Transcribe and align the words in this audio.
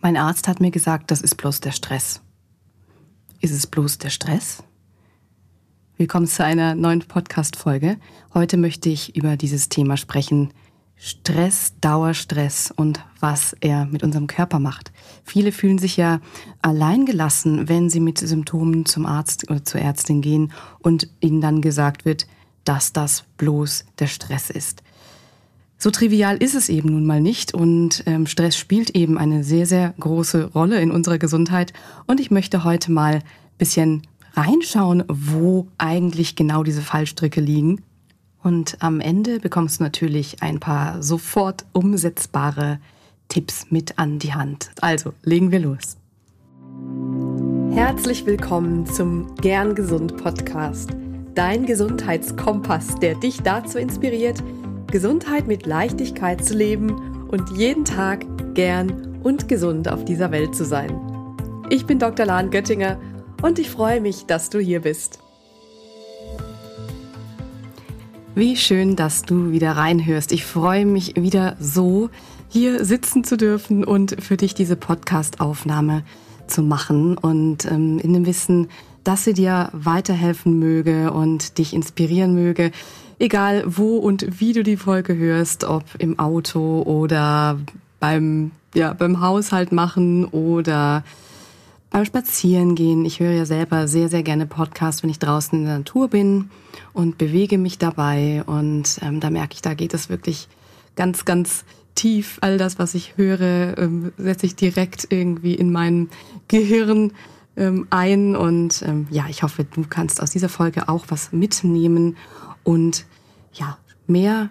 Mein 0.00 0.16
Arzt 0.16 0.46
hat 0.46 0.60
mir 0.60 0.70
gesagt, 0.70 1.10
das 1.10 1.20
ist 1.20 1.34
bloß 1.34 1.58
der 1.58 1.72
Stress. 1.72 2.20
Ist 3.40 3.50
es 3.50 3.66
bloß 3.66 3.98
der 3.98 4.10
Stress? 4.10 4.62
Willkommen 5.96 6.28
zu 6.28 6.44
einer 6.44 6.76
neuen 6.76 7.00
Podcast-Folge. 7.00 7.98
Heute 8.32 8.58
möchte 8.58 8.90
ich 8.90 9.16
über 9.16 9.36
dieses 9.36 9.68
Thema 9.68 9.96
sprechen. 9.96 10.54
Stress, 10.94 11.72
Dauerstress 11.80 12.72
und 12.76 13.04
was 13.18 13.56
er 13.58 13.86
mit 13.86 14.04
unserem 14.04 14.28
Körper 14.28 14.60
macht. 14.60 14.92
Viele 15.24 15.50
fühlen 15.50 15.78
sich 15.78 15.96
ja 15.96 16.20
alleingelassen, 16.62 17.68
wenn 17.68 17.90
sie 17.90 18.00
mit 18.00 18.18
Symptomen 18.18 18.86
zum 18.86 19.04
Arzt 19.04 19.50
oder 19.50 19.64
zur 19.64 19.80
Ärztin 19.80 20.22
gehen 20.22 20.52
und 20.78 21.08
ihnen 21.18 21.40
dann 21.40 21.60
gesagt 21.60 22.04
wird, 22.04 22.28
dass 22.62 22.92
das 22.92 23.24
bloß 23.36 23.84
der 23.98 24.06
Stress 24.06 24.48
ist. 24.48 24.84
So 25.80 25.92
trivial 25.92 26.38
ist 26.38 26.56
es 26.56 26.68
eben 26.68 26.88
nun 26.88 27.06
mal 27.06 27.20
nicht 27.20 27.54
und 27.54 28.02
ähm, 28.06 28.26
Stress 28.26 28.56
spielt 28.56 28.90
eben 28.96 29.16
eine 29.16 29.44
sehr, 29.44 29.64
sehr 29.64 29.94
große 30.00 30.50
Rolle 30.52 30.80
in 30.80 30.90
unserer 30.90 31.18
Gesundheit 31.18 31.72
und 32.08 32.18
ich 32.18 32.32
möchte 32.32 32.64
heute 32.64 32.90
mal 32.90 33.22
bisschen 33.58 34.02
reinschauen, 34.34 35.04
wo 35.06 35.68
eigentlich 35.78 36.34
genau 36.34 36.64
diese 36.64 36.82
Fallstricke 36.82 37.40
liegen. 37.40 37.80
Und 38.42 38.76
am 38.80 39.00
Ende 39.00 39.38
bekommst 39.38 39.78
du 39.78 39.84
natürlich 39.84 40.42
ein 40.42 40.58
paar 40.58 41.00
sofort 41.00 41.64
umsetzbare 41.72 42.80
Tipps 43.28 43.66
mit 43.70 44.00
an 44.00 44.18
die 44.18 44.34
Hand. 44.34 44.70
Also 44.80 45.12
legen 45.22 45.52
wir 45.52 45.60
los. 45.60 45.96
Herzlich 47.70 48.26
willkommen 48.26 48.84
zum 48.84 49.32
Gern 49.36 49.76
Gesund 49.76 50.16
Podcast, 50.16 50.90
dein 51.36 51.66
Gesundheitskompass, 51.66 52.96
der 52.96 53.14
dich 53.14 53.42
dazu 53.42 53.78
inspiriert, 53.78 54.42
Gesundheit 54.90 55.46
mit 55.46 55.66
Leichtigkeit 55.66 56.42
zu 56.42 56.54
leben 56.54 57.28
und 57.28 57.50
jeden 57.50 57.84
Tag 57.84 58.24
gern 58.54 59.18
und 59.22 59.46
gesund 59.46 59.86
auf 59.86 60.06
dieser 60.06 60.30
Welt 60.30 60.54
zu 60.54 60.64
sein. 60.64 60.98
Ich 61.68 61.84
bin 61.84 61.98
Dr. 61.98 62.24
Lahn 62.24 62.50
Göttinger 62.50 62.98
und 63.42 63.58
ich 63.58 63.68
freue 63.68 64.00
mich, 64.00 64.24
dass 64.24 64.48
du 64.48 64.58
hier 64.58 64.80
bist. 64.80 65.18
Wie 68.34 68.56
schön, 68.56 68.96
dass 68.96 69.22
du 69.22 69.50
wieder 69.50 69.72
reinhörst. 69.72 70.32
Ich 70.32 70.46
freue 70.46 70.86
mich 70.86 71.16
wieder 71.16 71.56
so, 71.60 72.08
hier 72.48 72.82
sitzen 72.82 73.24
zu 73.24 73.36
dürfen 73.36 73.84
und 73.84 74.22
für 74.22 74.38
dich 74.38 74.54
diese 74.54 74.76
Podcast-Aufnahme 74.76 76.02
zu 76.46 76.62
machen 76.62 77.18
und 77.18 77.66
ähm, 77.66 77.98
in 77.98 78.14
dem 78.14 78.24
Wissen, 78.24 78.68
dass 79.04 79.24
sie 79.24 79.34
dir 79.34 79.68
weiterhelfen 79.72 80.58
möge 80.58 81.12
und 81.12 81.58
dich 81.58 81.74
inspirieren 81.74 82.34
möge, 82.34 82.70
egal 83.18 83.64
wo 83.66 83.96
und 83.98 84.40
wie 84.40 84.52
du 84.52 84.62
die 84.62 84.76
Folge 84.76 85.16
hörst, 85.16 85.64
ob 85.64 85.84
im 85.98 86.18
Auto 86.18 86.82
oder 86.82 87.58
beim, 88.00 88.52
ja, 88.74 88.92
beim 88.92 89.20
Haushalt 89.20 89.72
machen 89.72 90.24
oder 90.26 91.04
beim 91.90 92.04
Spazierengehen. 92.04 93.04
Ich 93.04 93.20
höre 93.20 93.32
ja 93.32 93.46
selber 93.46 93.88
sehr, 93.88 94.08
sehr 94.08 94.22
gerne 94.22 94.46
Podcasts, 94.46 95.02
wenn 95.02 95.10
ich 95.10 95.18
draußen 95.18 95.58
in 95.58 95.64
der 95.64 95.78
Natur 95.78 96.08
bin 96.08 96.50
und 96.92 97.18
bewege 97.18 97.58
mich 97.58 97.78
dabei. 97.78 98.42
Und 98.46 98.98
ähm, 99.02 99.20
da 99.20 99.30
merke 99.30 99.54
ich, 99.54 99.62
da 99.62 99.74
geht 99.74 99.94
es 99.94 100.08
wirklich 100.08 100.48
ganz, 100.96 101.24
ganz 101.24 101.64
tief. 101.94 102.38
All 102.40 102.58
das, 102.58 102.78
was 102.78 102.94
ich 102.94 103.16
höre, 103.16 103.76
ähm, 103.78 104.12
setze 104.18 104.46
ich 104.46 104.54
direkt 104.54 105.06
irgendwie 105.10 105.54
in 105.54 105.72
mein 105.72 106.08
Gehirn 106.46 107.12
ähm, 107.56 107.86
ein. 107.90 108.36
Und 108.36 108.82
ähm, 108.82 109.08
ja, 109.10 109.24
ich 109.28 109.42
hoffe, 109.42 109.64
du 109.64 109.84
kannst 109.88 110.22
aus 110.22 110.30
dieser 110.30 110.48
Folge 110.48 110.88
auch 110.88 111.06
was 111.08 111.32
mitnehmen 111.32 112.16
und 112.68 113.06
ja, 113.54 113.78
mehr 114.06 114.50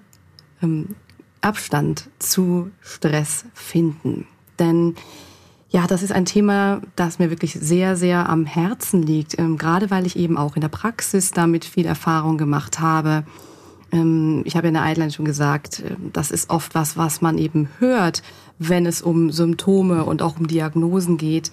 ähm, 0.64 0.96
Abstand 1.42 2.10
zu 2.18 2.72
Stress 2.82 3.46
finden. 3.54 4.26
Denn 4.58 4.96
ja, 5.70 5.86
das 5.86 6.02
ist 6.02 6.12
ein 6.12 6.26
Thema, 6.26 6.82
das 6.96 7.20
mir 7.20 7.30
wirklich 7.30 7.54
sehr, 7.54 7.96
sehr 7.96 8.28
am 8.28 8.48
Herzen 8.48 9.04
liegt, 9.04 9.38
ähm, 9.38 9.60
gerade 9.60 9.92
weil 9.92 10.08
ich 10.08 10.16
eben 10.16 10.36
auch 10.36 10.56
in 10.56 10.62
der 10.62 10.70
Praxis 10.70 11.30
damit 11.30 11.64
viel 11.64 11.86
Erfahrung 11.86 12.40
gemacht 12.40 12.80
habe. 12.80 13.24
Ähm, 13.92 14.42
ich 14.46 14.56
habe 14.56 14.66
ja 14.66 14.70
in 14.70 14.74
der 14.74 14.84
Eidline 14.84 15.12
schon 15.12 15.26
gesagt, 15.26 15.82
äh, 15.82 15.96
das 16.12 16.32
ist 16.32 16.50
oft 16.50 16.74
was, 16.74 16.98
was 16.98 17.22
man 17.22 17.38
eben 17.38 17.70
hört, 17.78 18.24
wenn 18.58 18.88
es 18.88 19.04
um 19.04 19.30
Symptome 19.30 20.06
und 20.06 20.24
auch 20.24 20.40
um 20.40 20.48
Diagnosen 20.48 21.18
geht, 21.18 21.52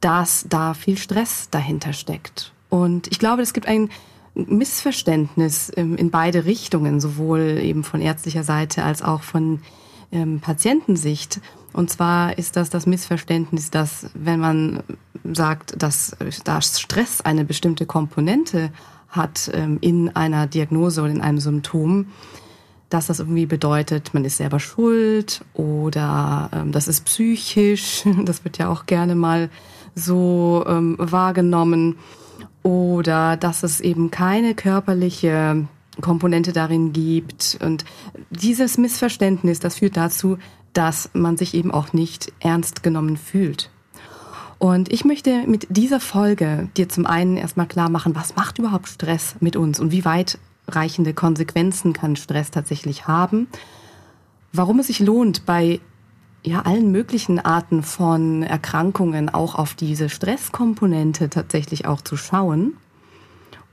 dass 0.00 0.46
da 0.48 0.72
viel 0.74 0.98
Stress 0.98 1.50
dahinter 1.50 1.92
steckt. 1.92 2.52
Und 2.68 3.08
ich 3.08 3.18
glaube, 3.18 3.42
es 3.42 3.52
gibt 3.52 3.66
ein 3.66 3.90
Missverständnis 4.36 5.72
ähm, 5.76 5.96
in 5.96 6.10
beide 6.10 6.44
Richtungen, 6.44 7.00
sowohl 7.00 7.58
eben 7.62 7.84
von 7.84 8.00
ärztlicher 8.00 8.44
Seite 8.44 8.84
als 8.84 9.02
auch 9.02 9.22
von 9.22 9.60
ähm, 10.12 10.40
Patientensicht. 10.40 11.40
Und 11.72 11.90
zwar 11.90 12.38
ist 12.38 12.56
das 12.56 12.70
das 12.70 12.86
Missverständnis, 12.86 13.70
dass 13.70 14.10
wenn 14.14 14.40
man 14.40 14.82
sagt, 15.24 15.82
dass, 15.82 16.16
dass 16.44 16.80
Stress 16.80 17.20
eine 17.20 17.44
bestimmte 17.44 17.86
Komponente 17.86 18.70
hat 19.08 19.50
ähm, 19.54 19.78
in 19.80 20.14
einer 20.14 20.46
Diagnose 20.46 21.00
oder 21.02 21.10
in 21.10 21.20
einem 21.20 21.40
Symptom, 21.40 22.06
dass 22.90 23.06
das 23.06 23.18
irgendwie 23.18 23.46
bedeutet, 23.46 24.14
man 24.14 24.24
ist 24.24 24.36
selber 24.36 24.60
schuld 24.60 25.44
oder 25.54 26.50
ähm, 26.52 26.72
das 26.72 26.88
ist 26.88 27.04
psychisch. 27.04 28.04
Das 28.24 28.44
wird 28.44 28.58
ja 28.58 28.68
auch 28.68 28.86
gerne 28.86 29.14
mal 29.14 29.50
so 29.94 30.64
ähm, 30.68 30.96
wahrgenommen 30.98 31.96
oder 32.62 33.36
dass 33.36 33.62
es 33.62 33.80
eben 33.80 34.10
keine 34.10 34.54
körperliche 34.54 35.66
Komponente 36.00 36.52
darin 36.52 36.92
gibt. 36.92 37.58
Und 37.62 37.84
dieses 38.30 38.78
Missverständnis, 38.78 39.60
das 39.60 39.76
führt 39.76 39.96
dazu, 39.96 40.38
dass 40.72 41.10
man 41.14 41.36
sich 41.36 41.54
eben 41.54 41.70
auch 41.70 41.92
nicht 41.92 42.32
ernst 42.40 42.82
genommen 42.82 43.16
fühlt. 43.16 43.70
Und 44.58 44.92
ich 44.92 45.04
möchte 45.04 45.46
mit 45.46 45.66
dieser 45.70 46.00
Folge 46.00 46.68
dir 46.76 46.88
zum 46.88 47.06
einen 47.06 47.36
erstmal 47.36 47.66
klar 47.66 47.90
machen, 47.90 48.14
was 48.14 48.36
macht 48.36 48.58
überhaupt 48.58 48.88
Stress 48.88 49.36
mit 49.40 49.56
uns 49.56 49.80
und 49.80 49.92
wie 49.92 50.04
weit 50.04 50.38
reichende 50.68 51.14
Konsequenzen 51.14 51.92
kann 51.92 52.16
Stress 52.16 52.50
tatsächlich 52.50 53.06
haben. 53.06 53.48
Warum 54.52 54.78
es 54.80 54.86
sich 54.86 55.00
lohnt, 55.00 55.46
bei 55.46 55.80
ja, 56.46 56.60
allen 56.60 56.92
möglichen 56.92 57.40
Arten 57.40 57.82
von 57.82 58.44
Erkrankungen 58.44 59.28
auch 59.28 59.56
auf 59.56 59.74
diese 59.74 60.08
Stresskomponente 60.08 61.28
tatsächlich 61.28 61.86
auch 61.86 62.00
zu 62.00 62.16
schauen 62.16 62.76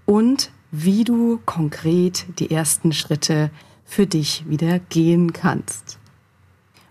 und 0.06 0.52
wie 0.72 1.04
du 1.04 1.40
konkret 1.46 2.26
die 2.40 2.50
ersten 2.50 2.92
Schritte 2.92 3.52
für 3.86 4.08
dich 4.08 4.46
wieder 4.48 4.80
gehen 4.80 5.34
kannst. 5.34 6.00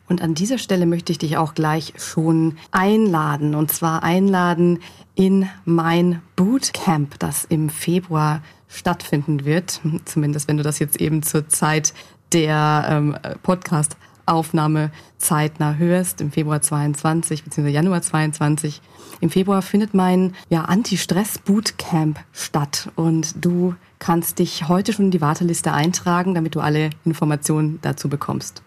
Und 0.09 0.23
an 0.23 0.35
dieser 0.35 0.59
Stelle 0.59 0.87
möchte 0.87 1.11
ich 1.11 1.19
dich 1.19 1.37
auch 1.37 1.55
gleich 1.55 1.95
schon 1.97 2.59
einladen. 2.71 3.55
Und 3.55 3.73
zwar 3.73 4.05
einladen 4.05 4.79
in 5.15 5.49
mein 5.65 6.23
Bootcamp, 6.37 7.19
das 7.19 7.45
im 7.45 7.71
Februar 7.71 8.43
stattfinden 8.69 9.45
wird. 9.45 9.81
Zumindest 10.05 10.47
wenn 10.47 10.59
du 10.59 10.63
das 10.63 10.79
jetzt 10.79 11.01
eben 11.01 11.23
zur 11.23 11.49
Zeit 11.49 11.93
der 12.33 12.87
ähm, 12.89 13.17
Podcast 13.43 13.97
Aufnahme 14.33 14.91
zeitnah 15.19 15.75
hörst, 15.75 16.21
im 16.21 16.33
Februar 16.33 16.61
22 16.61 17.45
bzw. 17.45 17.69
Januar 17.69 18.03
22. 18.03 18.81
Im 19.21 19.31
Februar 19.31 19.63
findet 19.63 19.95
mein 19.95 20.35
ja, 20.49 20.63
Anti-Stress-Bootcamp 20.63 22.19
statt 22.33 22.91
und 22.97 23.45
du 23.45 23.75
kannst 23.99 24.41
dich 24.41 24.69
heute 24.69 24.93
schon 24.93 25.07
in 25.07 25.11
die 25.13 25.21
Warteliste 25.21 25.73
eintragen, 25.73 26.35
damit 26.35 26.55
du 26.55 26.61
alle 26.61 26.91
Informationen 27.05 27.79
dazu 27.83 28.09
bekommst. 28.09 28.63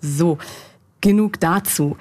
So, 0.00 0.38
genug 1.00 1.40
dazu. 1.40 1.96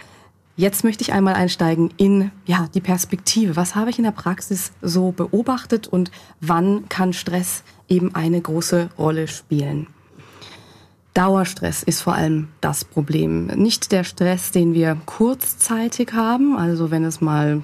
Jetzt 0.58 0.84
möchte 0.84 1.02
ich 1.02 1.12
einmal 1.12 1.34
einsteigen 1.34 1.94
in 1.97 2.32
ja, 2.46 2.70
die 2.74 2.82
Perspektive. 2.82 3.56
Was 3.56 3.76
habe 3.76 3.90
ich 3.90 3.97
in 3.97 4.06
der 4.06 4.12
Praxis 4.12 4.72
so 4.82 5.12
beobachtet 5.12 5.88
und 5.88 6.12
wann 6.40 6.88
kann 6.88 7.12
Stress 7.12 7.64
eben 7.90 8.16
eine 8.16 8.40
große 8.40 8.90
Rolle 8.97 9.28
spielen? 9.28 9.88
Dauerstress 11.16 11.81
ist 11.81 12.02
vor 12.02 12.14
allem 12.14 12.50
das 12.59 12.84
Problem. 12.84 13.48
Nicht 13.48 13.94
der 13.94 14.03
Stress, 14.03 14.52
den 14.52 14.74
wir 14.74 14.98
kurzzeitig 15.06 16.12
haben, 16.14 16.58
also 16.58 16.91
wenn 16.91 17.06
es 17.06 17.22
mal 17.22 17.64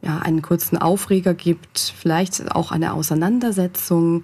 ja, 0.00 0.18
einen 0.18 0.42
kurzen 0.42 0.78
Aufreger 0.78 1.34
gibt, 1.34 1.78
vielleicht 1.96 2.54
auch 2.54 2.70
eine 2.70 2.92
Auseinandersetzung 2.92 4.22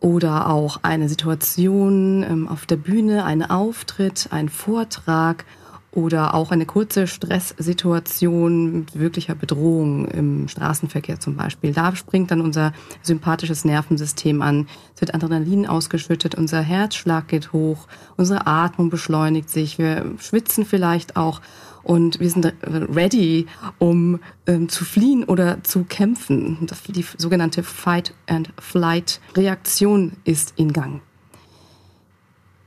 oder 0.00 0.50
auch 0.50 0.80
eine 0.82 1.08
Situation 1.08 2.24
ähm, 2.24 2.48
auf 2.48 2.66
der 2.66 2.76
Bühne, 2.76 3.24
ein 3.24 3.48
Auftritt, 3.48 4.28
ein 4.32 4.48
Vortrag 4.48 5.44
oder 5.92 6.34
auch 6.34 6.50
eine 6.50 6.66
kurze 6.66 7.06
Stresssituation 7.06 8.80
mit 8.80 8.98
wirklicher 8.98 9.34
Bedrohung 9.34 10.06
im 10.08 10.48
Straßenverkehr 10.48 11.20
zum 11.20 11.36
Beispiel. 11.36 11.72
Da 11.72 11.94
springt 11.94 12.30
dann 12.30 12.40
unser 12.40 12.72
sympathisches 13.02 13.66
Nervensystem 13.66 14.40
an, 14.40 14.66
es 14.94 15.02
wird 15.02 15.14
Adrenalin 15.14 15.66
ausgeschüttet, 15.66 16.34
unser 16.34 16.62
Herzschlag 16.62 17.28
geht 17.28 17.52
hoch, 17.52 17.86
unsere 18.16 18.46
Atmung 18.46 18.88
beschleunigt 18.88 19.50
sich, 19.50 19.78
wir 19.78 20.14
schwitzen 20.18 20.64
vielleicht 20.64 21.16
auch 21.16 21.42
und 21.82 22.20
wir 22.20 22.30
sind 22.30 22.54
ready, 22.62 23.46
um 23.78 24.20
ähm, 24.46 24.68
zu 24.68 24.84
fliehen 24.84 25.24
oder 25.24 25.64
zu 25.64 25.82
kämpfen. 25.84 26.68
Die 26.88 27.04
sogenannte 27.18 27.64
Fight-and-Flight-Reaktion 27.64 30.12
ist 30.24 30.54
in 30.56 30.72
Gang. 30.72 31.02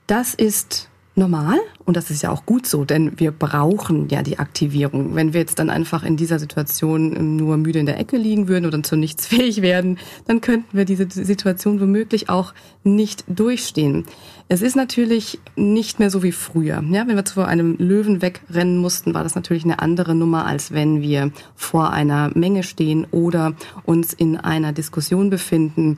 Das 0.08 0.36
ist 0.36 0.90
normal 1.16 1.60
und 1.86 1.96
das 1.96 2.10
ist 2.12 2.24
ja 2.24 2.32
auch 2.32 2.46
gut 2.46 2.68
so, 2.68 2.84
denn 2.84 3.20
wir 3.20 3.32
brauchen 3.32 4.10
ja 4.10 4.22
die 4.22 4.40
Aktivierung. 4.40 5.16
Wenn 5.16 5.34
wir 5.34 5.40
jetzt 5.40 5.60
dann 5.60 5.70
einfach 5.70 6.04
in 6.04 6.18
dieser 6.18 6.40
Situation 6.40 7.38
nur 7.38 7.58
müde 7.58 7.80
in 7.80 7.86
der 7.86 8.00
Ecke 8.00 8.18
liegen 8.18 8.48
würden 8.48 8.66
oder 8.66 8.84
zu 8.84 8.96
nichts 8.96 9.28
fähig 9.28 9.62
werden, 9.62 9.98
dann 10.26 10.42
könnten 10.42 10.78
wir 10.78 10.86
diese 10.86 11.08
Situation 11.10 11.80
womöglich 11.80 12.30
auch 12.30 12.54
nicht 12.84 13.24
durchstehen. 13.28 14.06
Es 14.50 14.62
ist 14.62 14.76
natürlich 14.76 15.40
nicht 15.56 16.00
mehr 16.00 16.10
so 16.10 16.22
wie 16.22 16.32
früher. 16.32 16.84
Ja, 16.92 17.08
wenn 17.08 17.16
wir 17.16 17.26
vor 17.26 17.48
einem 17.48 17.78
Löwen 17.78 18.22
wegrennen 18.22 18.78
mussten, 18.78 19.14
war 19.14 19.24
das 19.24 19.36
natürlich 19.36 19.64
eine 19.64 19.80
andere 19.80 20.14
Nummer, 20.16 20.46
als 20.46 20.72
wenn 20.72 21.02
wir 21.02 21.32
vor 21.56 21.92
einer 21.92 22.30
Menge 22.36 22.64
stehen 22.64 23.08
oder 23.12 23.54
uns 23.86 24.14
in 24.14 24.38
einer 24.38 24.74
Diskussion 24.74 25.30
befinden 25.30 25.98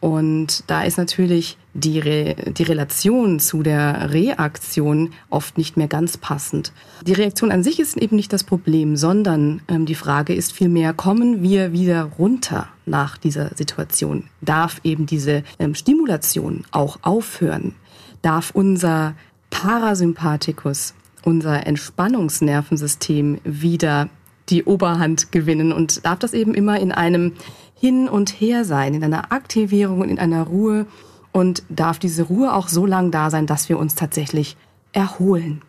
und 0.00 0.64
da 0.66 0.82
ist 0.82 0.98
natürlich 0.98 1.56
die, 1.76 1.98
Re 1.98 2.36
die 2.52 2.62
Relation 2.62 3.38
zu 3.38 3.62
der 3.62 4.12
Reaktion 4.12 5.12
oft 5.30 5.58
nicht 5.58 5.76
mehr 5.76 5.88
ganz 5.88 6.16
passend. 6.16 6.72
Die 7.06 7.12
Reaktion 7.12 7.52
an 7.52 7.62
sich 7.62 7.78
ist 7.78 7.96
eben 7.96 8.16
nicht 8.16 8.32
das 8.32 8.44
Problem, 8.44 8.96
sondern 8.96 9.60
ähm, 9.68 9.86
die 9.86 9.94
Frage 9.94 10.34
ist 10.34 10.52
vielmehr, 10.52 10.94
kommen 10.94 11.42
wir 11.42 11.72
wieder 11.72 12.04
runter 12.18 12.68
nach 12.86 13.18
dieser 13.18 13.54
Situation? 13.54 14.24
Darf 14.40 14.80
eben 14.84 15.06
diese 15.06 15.42
ähm, 15.58 15.74
Stimulation 15.74 16.64
auch 16.70 16.98
aufhören? 17.02 17.74
Darf 18.22 18.50
unser 18.52 19.14
Parasympathikus, 19.50 20.94
unser 21.24 21.66
Entspannungsnervensystem 21.66 23.38
wieder 23.44 24.08
die 24.48 24.64
Oberhand 24.64 25.32
gewinnen 25.32 25.72
und 25.72 26.06
darf 26.06 26.20
das 26.20 26.32
eben 26.32 26.54
immer 26.54 26.78
in 26.78 26.92
einem 26.92 27.32
hin 27.78 28.08
und 28.08 28.40
her 28.40 28.64
sein, 28.64 28.94
in 28.94 29.04
einer 29.04 29.32
Aktivierung 29.32 30.00
und 30.00 30.08
in 30.08 30.18
einer 30.18 30.44
Ruhe 30.44 30.86
und 31.36 31.64
darf 31.68 31.98
diese 31.98 32.22
Ruhe 32.22 32.54
auch 32.54 32.66
so 32.66 32.86
lang 32.86 33.10
da 33.10 33.28
sein, 33.28 33.46
dass 33.46 33.68
wir 33.68 33.78
uns 33.78 33.94
tatsächlich 33.94 34.56
erholen. 34.94 35.60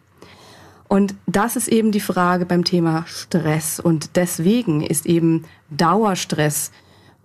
Und 0.88 1.14
das 1.26 1.58
ist 1.58 1.68
eben 1.68 1.92
die 1.92 2.00
Frage 2.00 2.46
beim 2.46 2.64
Thema 2.64 3.04
Stress. 3.06 3.82
Und 3.82 4.16
deswegen 4.16 4.80
ist 4.80 5.06
eben 5.06 5.44
Dauerstress 5.70 6.72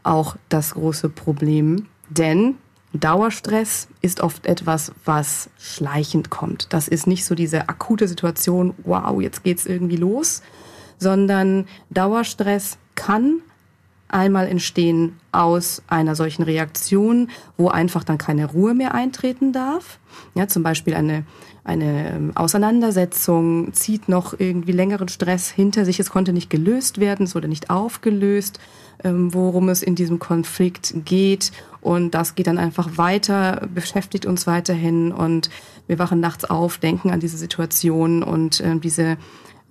auch 0.03 0.35
das 0.49 0.75
große 0.75 1.09
Problem. 1.09 1.87
Denn 2.09 2.57
Dauerstress 2.93 3.87
ist 4.01 4.21
oft 4.21 4.45
etwas, 4.47 4.91
was 5.05 5.49
schleichend 5.57 6.31
kommt. 6.31 6.67
Das 6.73 6.89
ist 6.89 7.07
nicht 7.07 7.25
so 7.25 7.37
diese 7.37 7.69
akute 7.69 8.09
Situation, 8.09 8.75
wow, 8.83 9.23
jetzt 9.23 9.45
geht's 9.45 9.67
irgendwie 9.67 9.99
los, 9.99 10.43
sondern 10.99 11.69
Dauerstress 11.91 12.77
kann 12.97 13.41
einmal 14.13 14.47
entstehen 14.47 15.19
aus 15.33 15.83
einer 15.89 16.15
solchen 16.15 16.43
Reaktion, 16.43 17.31
wo 17.57 17.69
einfach 17.69 18.05
dann 18.05 18.19
keine 18.19 18.47
Ruhe 18.47 18.75
mehr 18.75 18.95
eintreten 18.95 19.53
darf. 19.53 19.99
Ja, 20.35 20.47
zum 20.47 20.63
Beispiel 20.63 20.95
eine, 20.95 21.25
eine 21.65 22.15
ähm, 22.15 22.33
Auseinandersetzung 22.35 23.73
zieht 23.73 24.09
noch 24.09 24.39
irgendwie 24.39 24.73
längeren 24.73 25.09
Stress 25.09 25.51
hinter 25.51 25.85
sich. 25.85 25.99
Es 25.99 26.11
konnte 26.11 26.33
nicht 26.33 26.51
gelöst 26.51 26.99
werden, 26.99 27.25
es 27.25 27.35
wurde 27.35 27.49
nicht 27.49 27.71
aufgelöst, 27.71 28.61
ähm, 29.03 29.33
worum 29.33 29.69
es 29.69 29.83
in 29.83 29.95
diesem 29.95 30.19
Konflikt 30.19 30.95
geht. 31.05 31.53
Und 31.81 32.13
das 32.13 32.35
geht 32.35 32.47
dann 32.47 32.59
einfach 32.59 32.97
weiter, 32.99 33.67
beschäftigt 33.75 34.27
uns 34.27 34.47
weiterhin 34.47 35.13
und 35.13 35.51
wir 35.87 35.99
wachen 35.99 36.21
nachts 36.21 36.45
auf, 36.45 36.79
denken 36.79 37.11
an 37.11 37.21
diese 37.21 37.37
Situation 37.37 38.23
und 38.23 38.61
äh, 38.61 38.77
diese 38.77 39.03
ähm, 39.03 39.19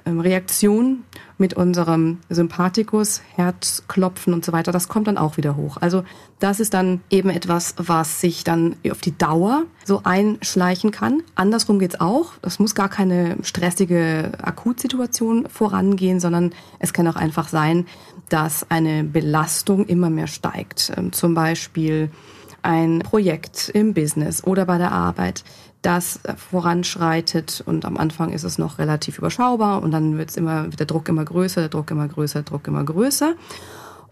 Reaktion 0.06 1.04
mit 1.38 1.56
unserem 1.56 2.20
Sympathikus, 2.30 3.22
Herzklopfen 3.36 4.34
und 4.34 4.46
so 4.46 4.52
weiter, 4.54 4.72
das 4.72 4.88
kommt 4.88 5.08
dann 5.08 5.18
auch 5.18 5.38
wieder 5.38 5.56
hoch. 5.56 5.78
Also 5.78 6.04
das 6.40 6.60
ist 6.60 6.74
dann 6.74 7.02
eben 7.10 7.30
etwas, 7.30 7.74
was 7.78 8.22
sich 8.22 8.44
dann 8.44 8.76
auf 8.90 9.02
die 9.02 9.18
Dauer 9.18 9.64
so 9.84 10.02
einschleichen 10.04 10.92
kann. 10.92 11.24
Andersrum 11.36 11.80
geht's 11.80 12.00
auch. 12.00 12.34
Es 12.42 12.60
muss 12.60 12.76
gar 12.76 12.90
keine 12.90 13.38
stressige 13.42 14.32
Akutsituation 14.42 15.48
vorangehen, 15.50 16.20
sondern 16.20 16.52
es 16.80 16.94
kann 16.94 17.08
auch 17.08 17.16
einfach 17.16 17.48
sein, 17.48 17.88
dass 18.30 18.70
eine 18.70 19.04
Belastung 19.04 19.86
immer 19.88 20.10
mehr 20.10 20.28
steigt. 20.28 20.94
Ähm, 20.96 21.12
zum 21.12 21.34
Beispiel 21.34 22.12
ein 22.64 23.00
Projekt 23.00 23.70
im 23.74 23.94
Business 23.94 24.44
oder 24.44 24.66
bei 24.66 24.78
der 24.78 24.92
Arbeit, 24.92 25.44
das 25.82 26.20
voranschreitet 26.38 27.64
und 27.66 27.86
am 27.86 27.98
Anfang 27.98 28.32
ist 28.32 28.44
es 28.44 28.58
noch 28.58 28.78
relativ 28.78 29.18
überschaubar 29.18 29.82
und 29.82 29.92
dann 29.92 30.18
wird's 30.18 30.38
immer, 30.38 30.66
wird 30.66 30.80
der 30.80 30.86
Druck 30.88 31.10
immer 31.10 31.26
größer, 31.26 31.62
der 31.62 31.70
Druck 31.70 31.90
immer 31.92 32.08
größer, 32.08 32.44
der 32.44 32.52
Druck 32.52 32.68
immer 32.68 32.84
größer. 32.84 33.34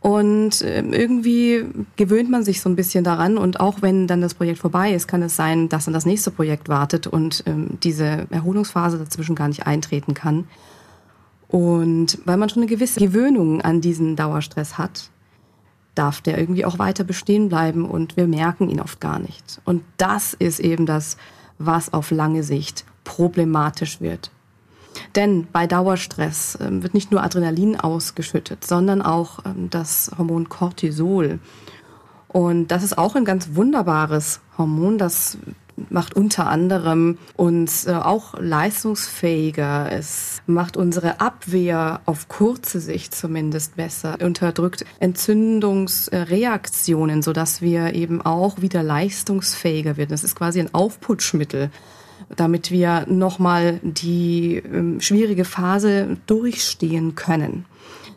Und 0.02 0.64
ähm, 0.64 0.94
irgendwie 0.94 1.66
gewöhnt 1.98 2.30
man 2.30 2.44
sich 2.44 2.62
so 2.62 2.70
ein 2.70 2.78
bisschen 2.78 3.04
daran 3.04 3.38
und 3.38 3.60
auch 3.60 3.82
wenn 3.82 4.08
dann 4.08 4.22
das 4.22 4.34
Projekt 4.34 4.60
vorbei 4.60 4.94
ist, 4.94 5.08
kann 5.08 5.22
es 5.22 5.36
sein, 5.36 5.68
dass 5.68 5.86
dann 5.86 5.94
das 5.94 6.06
nächste 6.06 6.32
Projekt 6.32 6.70
wartet 6.70 7.06
und 7.06 7.44
ähm, 7.46 7.78
diese 7.84 8.26
Erholungsphase 8.30 8.98
dazwischen 8.98 9.36
gar 9.36 9.50
nicht 9.50 9.68
eintreten 9.68 10.14
kann. 10.14 10.48
Und 11.50 12.20
weil 12.26 12.38
man 12.38 12.48
schon 12.48 12.64
eine 12.64 12.72
gewisse 12.72 13.00
Gewöhnung 13.00 13.62
an 13.62 13.82
diesen 13.82 14.16
Dauerstress 14.16 14.78
hat, 14.78 15.10
darf 15.96 16.22
der 16.22 16.38
irgendwie 16.38 16.64
auch 16.64 16.80
weiter 16.80 17.04
bestehen 17.04 17.50
bleiben 17.50 17.84
und 17.84 18.16
wir 18.16 18.28
merken 18.28 18.70
ihn 18.70 18.80
oft 18.80 19.02
gar 19.02 19.20
nicht. 19.20 19.60
Und 19.66 19.84
das 19.98 20.34
ist 20.34 20.62
eben 20.62 20.86
das, 20.86 21.18
was 21.60 21.94
auf 21.94 22.10
lange 22.10 22.42
Sicht 22.42 22.86
problematisch 23.04 24.02
wird. 24.02 24.32
Denn 25.16 25.48
bei 25.52 25.68
Dauerstress 25.68 26.58
ähm, 26.62 26.84
wird 26.84 26.94
nicht 26.94 27.12
nur 27.12 27.24
Adrenalin 27.24 27.80
ausgeschüttet, 27.80 28.66
sondern 28.66 29.02
auch 29.02 29.40
ähm, 29.46 29.70
das 29.70 30.12
Hormon 30.18 30.50
Cortisol. 30.50 31.40
Und 32.28 32.68
das 32.68 32.84
ist 32.84 32.98
auch 32.98 33.16
ein 33.16 33.26
ganz 33.26 33.50
wunderbares 33.54 34.40
Hormon, 34.58 34.98
das 34.98 35.38
macht 35.90 36.16
unter 36.16 36.48
anderem 36.48 37.18
uns 37.36 37.86
äh, 37.86 37.92
auch 37.94 38.34
leistungsfähiger. 38.40 39.92
Es 39.92 40.42
macht 40.48 40.78
unsere 40.78 41.22
Abwehr 41.22 42.02
auf 42.06 42.28
kurze 42.28 42.80
Sicht 42.80 43.14
zumindest 43.16 43.76
besser, 43.76 44.18
unterdrückt 44.22 44.86
Entzündungsreaktionen, 45.00 47.22
sodass 47.22 47.62
wir 47.62 47.94
eben 47.94 48.20
auch 48.22 48.62
wieder 48.62 48.82
leistungsfähiger 48.84 49.98
werden. 49.98 50.12
Das 50.12 50.24
ist 50.24 50.36
quasi 50.36 50.60
ein 50.60 50.74
Aufputschmittel 50.74 51.70
damit 52.36 52.70
wir 52.70 53.06
nochmal 53.08 53.80
die 53.82 54.58
ähm, 54.58 55.02
schwierige 55.02 55.46
Phase 55.46 56.18
durchstehen 56.28 57.16
können. 57.16 57.66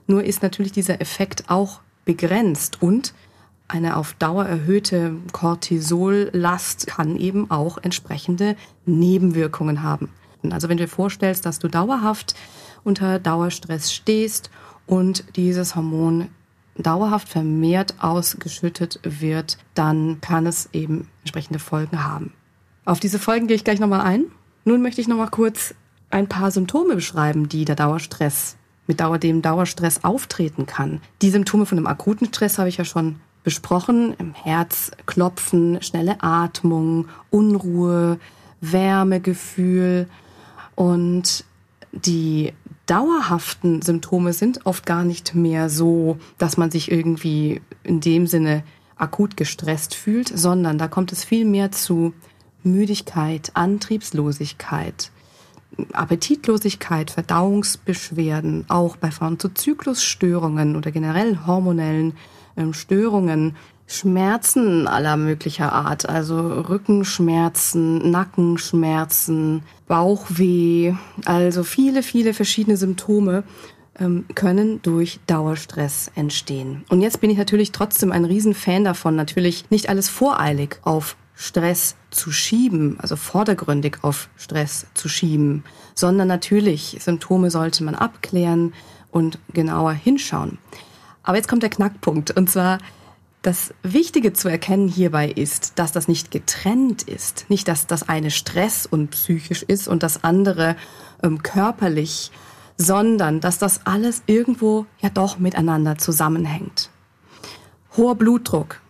Nur 0.06 0.24
ist 0.24 0.42
natürlich 0.42 0.72
dieser 0.72 1.00
Effekt 1.00 1.44
auch 1.48 1.80
begrenzt 2.04 2.82
und 2.82 3.14
eine 3.72 3.96
auf 3.96 4.12
Dauer 4.14 4.44
erhöhte 4.44 5.16
Cortisollast 5.32 6.86
kann 6.86 7.16
eben 7.16 7.50
auch 7.50 7.78
entsprechende 7.78 8.54
Nebenwirkungen 8.84 9.82
haben. 9.82 10.10
Also 10.50 10.68
wenn 10.68 10.76
du 10.76 10.84
dir 10.84 10.90
vorstellst, 10.90 11.46
dass 11.46 11.58
du 11.58 11.68
dauerhaft 11.68 12.34
unter 12.84 13.18
Dauerstress 13.18 13.92
stehst 13.92 14.50
und 14.86 15.24
dieses 15.36 15.74
Hormon 15.74 16.28
dauerhaft 16.76 17.28
vermehrt 17.28 17.94
ausgeschüttet 18.00 19.00
wird, 19.04 19.56
dann 19.74 20.20
kann 20.20 20.46
es 20.46 20.68
eben 20.74 21.08
entsprechende 21.20 21.58
Folgen 21.58 22.04
haben. 22.04 22.34
Auf 22.84 23.00
diese 23.00 23.18
Folgen 23.18 23.46
gehe 23.46 23.56
ich 23.56 23.64
gleich 23.64 23.80
nochmal 23.80 24.02
ein. 24.02 24.26
Nun 24.64 24.82
möchte 24.82 25.00
ich 25.00 25.08
nochmal 25.08 25.30
kurz 25.30 25.74
ein 26.10 26.28
paar 26.28 26.50
Symptome 26.50 26.94
beschreiben, 26.94 27.48
die 27.48 27.64
der 27.64 27.76
Dauerstress 27.76 28.56
mit 28.86 29.00
Dauer, 29.00 29.18
dem 29.18 29.40
Dauerstress 29.40 30.04
auftreten 30.04 30.66
kann. 30.66 31.00
Die 31.22 31.30
Symptome 31.30 31.64
von 31.64 31.78
einem 31.78 31.86
akuten 31.86 32.26
Stress 32.26 32.58
habe 32.58 32.68
ich 32.68 32.76
ja 32.76 32.84
schon 32.84 33.16
besprochen. 33.44 34.14
Im 34.18 34.34
Herzklopfen, 34.34 35.82
schnelle 35.82 36.22
Atmung, 36.22 37.08
Unruhe, 37.30 38.18
Wärmegefühl 38.60 40.06
und 40.74 41.44
die 41.92 42.52
dauerhaften 42.86 43.82
Symptome 43.82 44.32
sind 44.32 44.66
oft 44.66 44.86
gar 44.86 45.04
nicht 45.04 45.34
mehr 45.34 45.68
so, 45.68 46.18
dass 46.38 46.56
man 46.56 46.70
sich 46.70 46.90
irgendwie 46.90 47.60
in 47.82 48.00
dem 48.00 48.26
Sinne 48.26 48.64
akut 48.96 49.36
gestresst 49.36 49.94
fühlt, 49.94 50.28
sondern 50.28 50.78
da 50.78 50.88
kommt 50.88 51.12
es 51.12 51.24
viel 51.24 51.44
mehr 51.44 51.72
zu 51.72 52.14
Müdigkeit, 52.62 53.50
Antriebslosigkeit, 53.54 55.10
Appetitlosigkeit, 55.92 57.10
Verdauungsbeschwerden, 57.10 58.66
auch 58.68 58.96
bei 58.96 59.10
Frauen 59.10 59.38
zu 59.38 59.48
Zyklusstörungen 59.48 60.76
oder 60.76 60.90
generell 60.92 61.40
hormonellen 61.46 62.14
Störungen, 62.72 63.56
Schmerzen 63.86 64.88
aller 64.88 65.16
möglicher 65.16 65.72
Art, 65.72 66.08
also 66.08 66.38
Rückenschmerzen, 66.38 68.10
Nackenschmerzen, 68.10 69.62
Bauchweh, 69.86 70.94
also 71.26 71.62
viele, 71.62 72.02
viele 72.02 72.32
verschiedene 72.32 72.76
Symptome 72.76 73.44
ähm, 73.98 74.24
können 74.34 74.80
durch 74.82 75.20
Dauerstress 75.26 76.10
entstehen. 76.14 76.84
Und 76.88 77.02
jetzt 77.02 77.20
bin 77.20 77.28
ich 77.28 77.36
natürlich 77.36 77.72
trotzdem 77.72 78.12
ein 78.12 78.24
Riesenfan 78.24 78.84
davon, 78.84 79.14
natürlich 79.14 79.70
nicht 79.70 79.90
alles 79.90 80.08
voreilig 80.08 80.78
auf 80.82 81.16
Stress 81.34 81.96
zu 82.10 82.30
schieben, 82.30 82.98
also 83.00 83.16
vordergründig 83.16 83.98
auf 84.02 84.30
Stress 84.36 84.86
zu 84.94 85.08
schieben, 85.08 85.64
sondern 85.94 86.28
natürlich 86.28 86.96
Symptome 87.00 87.50
sollte 87.50 87.84
man 87.84 87.94
abklären 87.94 88.72
und 89.10 89.38
genauer 89.52 89.92
hinschauen. 89.92 90.58
Aber 91.22 91.36
jetzt 91.36 91.48
kommt 91.48 91.62
der 91.62 91.70
Knackpunkt. 91.70 92.30
Und 92.32 92.50
zwar 92.50 92.78
Das 93.42 93.74
Wichtige 93.82 94.32
zu 94.32 94.48
erkennen 94.48 94.86
hierbei 94.86 95.28
ist, 95.28 95.72
dass 95.80 95.90
das 95.90 96.06
nicht 96.06 96.30
getrennt 96.30 97.02
ist. 97.02 97.46
Nicht, 97.48 97.66
dass 97.66 97.88
das 97.88 98.08
eine 98.08 98.30
Stress 98.30 98.86
und 98.86 99.10
psychisch 99.10 99.64
ist 99.64 99.88
und 99.88 100.04
das 100.04 100.22
andere 100.22 100.76
ähm, 101.24 101.42
körperlich, 101.42 102.30
sondern 102.76 103.40
dass 103.40 103.58
das 103.58 103.84
alles 103.84 104.22
irgendwo 104.26 104.86
ja 105.00 105.10
doch 105.10 105.40
miteinander 105.40 105.98
zusammenhängt. 105.98 106.90
Hoher 107.96 108.14
Blutdruck, 108.14 108.80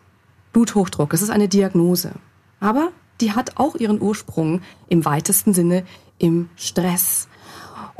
Bluthochdruck, 0.53 1.11
das 1.11 1.23
ist 1.23 1.31
eine 1.31 1.49
Diagnose. 1.49 2.13
Aber 2.61 2.93
die 3.23 3.33
hat 3.33 3.57
auch 3.57 3.75
ihren 3.77 4.03
Ursprung 4.03 4.61
im 4.89 5.07
weitesten 5.07 5.55
Sinne 5.55 5.85
im 6.19 6.51
Stress 6.57 7.27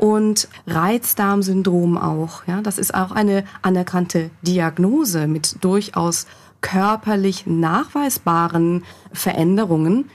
und 0.03 0.49
Reizdarmsyndrom 0.67 1.97
auch. 1.97 2.45
Ja, 2.45 2.61
das 2.61 2.77
ist 2.77 2.93
auch 2.93 3.13
eine 3.13 3.45
anerkannte 3.61 4.31
Diagnose 4.41 5.27
mit 5.27 5.63
durchaus 5.63 6.27
körperlich 6.59 7.47
nachweisbaren 7.47 8.83
Veränderungen. 9.13 10.09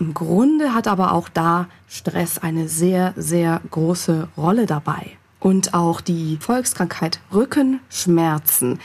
Im 0.00 0.12
Grunde 0.12 0.74
hat 0.74 0.88
aber 0.88 1.12
auch 1.12 1.28
da 1.28 1.68
Stress 1.86 2.38
eine 2.38 2.66
sehr, 2.66 3.14
sehr 3.14 3.60
große 3.70 4.26
Rolle 4.36 4.66
dabei. 4.66 5.12
Und 5.38 5.72
auch 5.72 6.00
die 6.00 6.38
Volkskrankheit 6.40 7.20
Rückenschmerzen. 7.32 8.80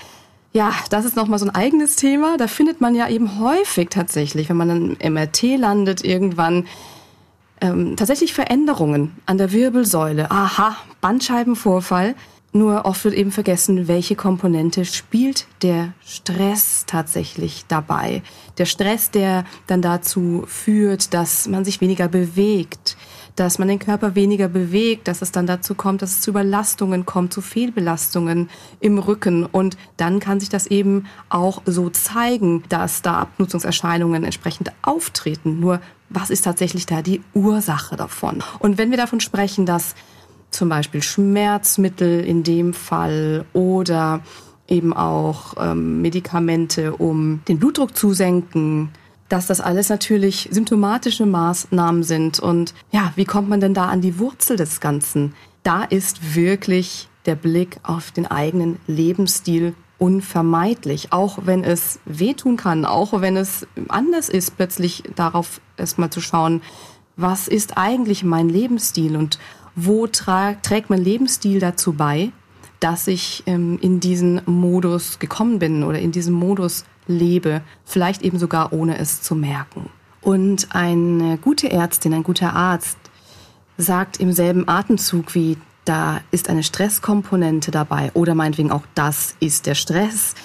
Ja, 0.54 0.72
das 0.92 1.06
ist 1.06 1.16
nochmal 1.16 1.40
so 1.40 1.48
ein 1.48 1.56
eigenes 1.56 1.96
Thema. 1.96 2.38
Da 2.38 2.46
findet 2.46 2.80
man 2.80 2.94
ja 2.94 3.10
eben 3.10 3.40
häufig 3.40 3.90
tatsächlich, 3.90 4.50
wenn 4.50 4.58
man 4.58 4.98
im 5.00 5.14
MRT 5.14 5.58
landet, 5.58 6.04
irgendwann 6.04 6.68
ähm, 7.62 7.96
tatsächlich 7.96 8.34
Veränderungen 8.34 9.16
an 9.26 9.38
der 9.38 9.52
Wirbelsäule. 9.52 10.30
Aha, 10.32 10.78
Bandscheibenvorfall. 11.02 12.16
Nur 12.54 12.86
oft 12.86 13.04
wird 13.04 13.14
eben 13.14 13.32
vergessen, 13.32 13.88
welche 13.88 14.16
Komponente 14.16 14.86
spielt 14.86 15.48
der 15.62 15.94
Stress 16.04 16.86
tatsächlich 16.88 17.66
dabei. 17.68 18.24
Der 18.58 18.66
Stress, 18.66 19.12
der 19.12 19.44
dann 19.68 19.82
dazu 19.82 20.44
führt, 20.48 21.14
dass 21.14 21.48
man 21.48 21.66
sich 21.66 21.82
weniger 21.82 22.08
bewegt, 22.08 22.98
dass 23.38 23.60
man 23.60 23.68
den 23.68 23.80
Körper 23.80 24.16
weniger 24.16 24.48
bewegt, 24.48 25.08
dass 25.08 25.22
es 25.22 25.32
dann 25.32 25.46
dazu 25.46 25.76
kommt, 25.76 26.02
dass 26.02 26.12
es 26.12 26.22
zu 26.22 26.32
Überlastungen 26.32 27.06
kommt, 27.06 27.32
zu 27.32 27.42
Fehlbelastungen 27.42 28.50
im 28.80 28.98
Rücken. 28.98 29.46
Und 29.46 29.78
dann 29.96 30.20
kann 30.20 30.40
sich 30.40 30.50
das 30.50 30.66
eben 30.68 31.06
auch 31.30 31.62
so 31.66 31.90
zeigen, 31.92 32.64
dass 32.68 33.04
da 33.04 33.20
Abnutzungserscheinungen 33.20 34.24
entsprechend 34.24 34.72
auftreten. 34.82 35.60
Nur 35.60 35.80
was 36.10 36.32
ist 36.32 36.42
tatsächlich 36.42 36.88
da 36.88 37.04
die 37.04 37.22
Ursache 37.36 37.96
davon? 37.96 38.44
Und 38.58 38.80
wenn 38.80 38.90
wir 38.90 38.98
davon 38.98 39.20
sprechen, 39.20 39.68
dass 39.68 39.94
zum 40.50 40.70
Beispiel 40.70 41.04
Schmerzmittel 41.04 42.26
in 42.26 42.42
dem 42.42 42.74
Fall 42.74 43.46
oder 43.54 44.22
eben 44.68 44.94
auch 44.94 45.54
ähm, 45.60 46.02
Medikamente, 46.02 46.96
um 46.96 47.42
den 47.48 47.60
Blutdruck 47.60 47.96
zu 47.96 48.14
senken, 48.14 48.90
dass 49.30 49.48
das 49.48 49.62
alles 49.62 49.90
natürlich 49.90 50.50
symptomatische 50.52 51.26
Maßnahmen 51.26 52.04
sind. 52.04 52.40
Und 52.40 52.74
ja, 52.92 53.12
wie 53.16 53.26
kommt 53.26 53.50
man 53.50 53.60
denn 53.60 53.74
da 53.74 53.88
an 53.88 54.02
die 54.02 54.20
Wurzel 54.20 54.58
des 54.58 54.80
Ganzen? 54.80 55.34
Da 55.64 55.84
ist 55.84 56.36
wirklich 56.36 57.10
der 57.26 57.36
Blick 57.36 57.78
auf 57.84 58.12
den 58.12 58.26
eigenen 58.26 58.80
Lebensstil 58.88 59.76
unvermeidlich, 59.98 61.12
auch 61.12 61.40
wenn 61.44 61.64
es 61.64 62.00
wehtun 62.06 62.56
kann, 62.56 62.86
auch 62.86 63.20
wenn 63.22 63.36
es 63.36 63.68
anders 63.90 64.30
ist, 64.30 64.56
plötzlich 64.56 65.04
darauf 65.16 65.60
erstmal 65.76 66.10
zu 66.10 66.22
schauen, 66.22 66.62
was 67.16 67.48
ist 67.48 67.78
eigentlich 67.78 68.24
mein 68.24 68.48
Lebensstil 68.48 69.18
und 69.18 69.40
wo 69.76 70.08
trägt 70.08 70.90
mein 70.90 71.04
Lebensstil 71.04 71.60
dazu 71.60 71.94
bei, 71.94 72.32
dass 72.80 73.08
ich 73.08 73.44
ähm, 73.48 73.80
in 73.82 74.00
diesen 74.00 74.42
Modus 74.46 75.20
gekommen 75.20 75.60
bin 75.60 75.84
oder 75.84 76.00
in 76.00 76.12
diesem 76.12 76.36
Modus 76.36 76.86
lebe, 77.08 77.62
vielleicht 77.86 78.22
eben 78.22 78.40
sogar 78.40 78.74
ohne 78.74 78.98
es 78.98 79.22
zu 79.22 79.36
merken. 79.36 79.90
Und 80.22 80.76
eine 80.76 81.38
gute 81.38 81.72
Ärztin, 81.72 82.14
ein 82.14 82.24
guter 82.24 82.54
Arzt 82.54 82.98
sagt 83.78 84.20
im 84.20 84.34
selben 84.34 84.68
Atemzug 84.68 85.36
wie, 85.36 85.58
da 85.86 86.20
ist 86.32 86.50
eine 86.50 86.64
Stresskomponente 86.64 87.72
dabei 87.72 88.12
oder 88.14 88.36
meinetwegen 88.36 88.72
auch 88.72 88.84
das 88.94 89.36
ist 89.40 89.66
der 89.66 89.76
Stress. 89.76 90.36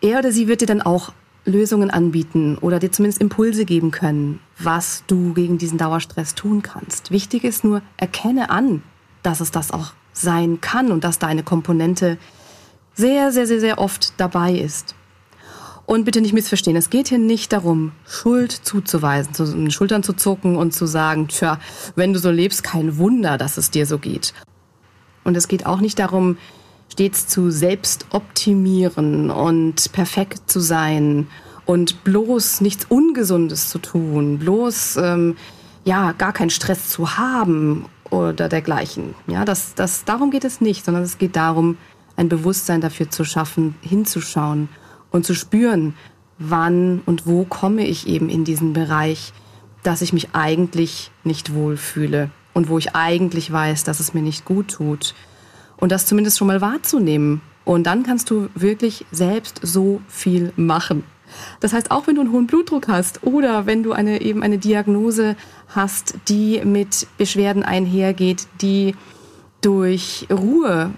Er 0.00 0.18
oder 0.18 0.30
sie 0.30 0.46
wird 0.46 0.60
dir 0.60 0.66
dann 0.66 0.82
auch 0.82 1.12
Lösungen 1.44 1.90
anbieten 1.90 2.56
oder 2.58 2.78
dir 2.78 2.92
zumindest 2.92 3.20
Impulse 3.20 3.64
geben 3.64 3.90
können, 3.90 4.38
was 4.58 5.02
du 5.08 5.32
gegen 5.34 5.58
diesen 5.58 5.78
Dauerstress 5.78 6.34
tun 6.34 6.62
kannst. 6.62 7.10
Wichtig 7.10 7.42
ist 7.42 7.64
nur, 7.64 7.82
erkenne 7.96 8.50
an, 8.50 8.82
dass 9.22 9.40
es 9.40 9.50
das 9.50 9.72
auch 9.72 9.92
sein 10.12 10.60
kann 10.60 10.92
und 10.92 11.02
dass 11.04 11.18
da 11.18 11.26
eine 11.26 11.42
Komponente 11.42 12.18
sehr, 12.94 13.32
sehr, 13.32 13.46
sehr, 13.46 13.60
sehr 13.60 13.78
oft 13.78 14.12
dabei 14.18 14.52
ist. 14.52 14.94
Und 15.92 16.06
bitte 16.06 16.22
nicht 16.22 16.32
missverstehen, 16.32 16.74
es 16.74 16.88
geht 16.88 17.08
hier 17.08 17.18
nicht 17.18 17.52
darum, 17.52 17.92
Schuld 18.08 18.50
zuzuweisen, 18.50 19.34
zu 19.34 19.44
den 19.44 19.70
Schultern 19.70 20.02
zu 20.02 20.14
zucken 20.14 20.56
und 20.56 20.72
zu 20.72 20.86
sagen, 20.86 21.28
tja, 21.28 21.58
wenn 21.96 22.14
du 22.14 22.18
so 22.18 22.30
lebst, 22.30 22.62
kein 22.62 22.96
Wunder, 22.96 23.36
dass 23.36 23.58
es 23.58 23.70
dir 23.70 23.84
so 23.84 23.98
geht. 23.98 24.32
Und 25.22 25.36
es 25.36 25.48
geht 25.48 25.66
auch 25.66 25.82
nicht 25.82 25.98
darum, 25.98 26.38
stets 26.90 27.26
zu 27.26 27.50
selbst 27.50 28.06
optimieren 28.08 29.30
und 29.30 29.92
perfekt 29.92 30.50
zu 30.50 30.60
sein 30.60 31.26
und 31.66 32.04
bloß 32.04 32.62
nichts 32.62 32.86
Ungesundes 32.88 33.68
zu 33.68 33.78
tun, 33.78 34.38
bloß 34.38 34.96
ähm, 34.96 35.36
ja 35.84 36.12
gar 36.12 36.32
keinen 36.32 36.48
Stress 36.48 36.88
zu 36.88 37.18
haben 37.18 37.84
oder 38.08 38.48
dergleichen. 38.48 39.14
Ja, 39.26 39.44
das, 39.44 39.74
das, 39.74 40.06
darum 40.06 40.30
geht 40.30 40.44
es 40.44 40.62
nicht, 40.62 40.86
sondern 40.86 41.02
es 41.02 41.18
geht 41.18 41.36
darum, 41.36 41.76
ein 42.16 42.30
Bewusstsein 42.30 42.80
dafür 42.80 43.10
zu 43.10 43.26
schaffen, 43.26 43.74
hinzuschauen 43.82 44.70
und 45.12 45.24
zu 45.24 45.34
spüren, 45.34 45.94
wann 46.38 47.02
und 47.06 47.26
wo 47.26 47.44
komme 47.44 47.86
ich 47.86 48.08
eben 48.08 48.28
in 48.28 48.44
diesen 48.44 48.72
Bereich, 48.72 49.32
dass 49.82 50.02
ich 50.02 50.12
mich 50.12 50.30
eigentlich 50.32 51.10
nicht 51.22 51.54
wohlfühle 51.54 52.30
und 52.54 52.68
wo 52.68 52.78
ich 52.78 52.96
eigentlich 52.96 53.52
weiß, 53.52 53.84
dass 53.84 54.00
es 54.00 54.14
mir 54.14 54.22
nicht 54.22 54.44
gut 54.44 54.68
tut 54.72 55.14
und 55.76 55.92
das 55.92 56.06
zumindest 56.06 56.38
schon 56.38 56.48
mal 56.48 56.60
wahrzunehmen. 56.60 57.42
Und 57.64 57.84
dann 57.84 58.02
kannst 58.02 58.30
du 58.30 58.48
wirklich 58.54 59.06
selbst 59.12 59.60
so 59.62 60.00
viel 60.08 60.52
machen. 60.56 61.04
Das 61.60 61.72
heißt, 61.72 61.90
auch 61.90 62.06
wenn 62.06 62.16
du 62.16 62.20
einen 62.22 62.32
hohen 62.32 62.46
Blutdruck 62.46 62.88
hast 62.88 63.24
oder 63.24 63.66
wenn 63.66 63.82
du 63.82 63.92
eine, 63.92 64.20
eben 64.20 64.42
eine 64.42 64.58
Diagnose 64.58 65.36
hast, 65.68 66.14
die 66.28 66.60
mit 66.64 67.06
Beschwerden 67.18 67.62
einhergeht, 67.62 68.48
die 68.60 68.94
durch 69.60 70.26
Ruhe 70.30 70.90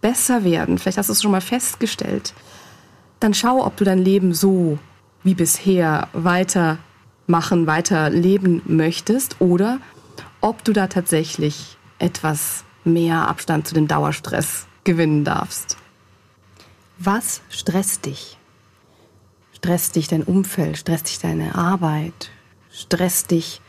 besser 0.00 0.44
werden, 0.44 0.78
vielleicht 0.78 0.98
hast 0.98 1.08
du 1.08 1.12
es 1.12 1.22
schon 1.22 1.32
mal 1.32 1.40
festgestellt, 1.40 2.32
dann 3.24 3.32
schau, 3.32 3.64
ob 3.64 3.78
du 3.78 3.84
dein 3.84 3.98
Leben 3.98 4.34
so 4.34 4.78
wie 5.22 5.34
bisher 5.34 6.08
weiter 6.12 6.76
machen, 7.26 7.66
weiter 7.66 8.10
leben 8.10 8.60
möchtest 8.66 9.40
oder 9.40 9.80
ob 10.42 10.62
du 10.62 10.74
da 10.74 10.88
tatsächlich 10.88 11.78
etwas 11.98 12.64
mehr 12.84 13.26
Abstand 13.26 13.66
zu 13.66 13.74
dem 13.74 13.88
Dauerstress 13.88 14.66
gewinnen 14.84 15.24
darfst. 15.24 15.78
Was 16.98 17.40
stresst 17.48 18.04
dich? 18.04 18.36
Stresst 19.54 19.96
dich 19.96 20.06
dein 20.08 20.22
Umfeld? 20.22 20.76
Stresst 20.76 21.08
dich 21.08 21.18
deine 21.18 21.54
Arbeit? 21.54 22.30
Stresst 22.70 23.30
dich 23.30 23.62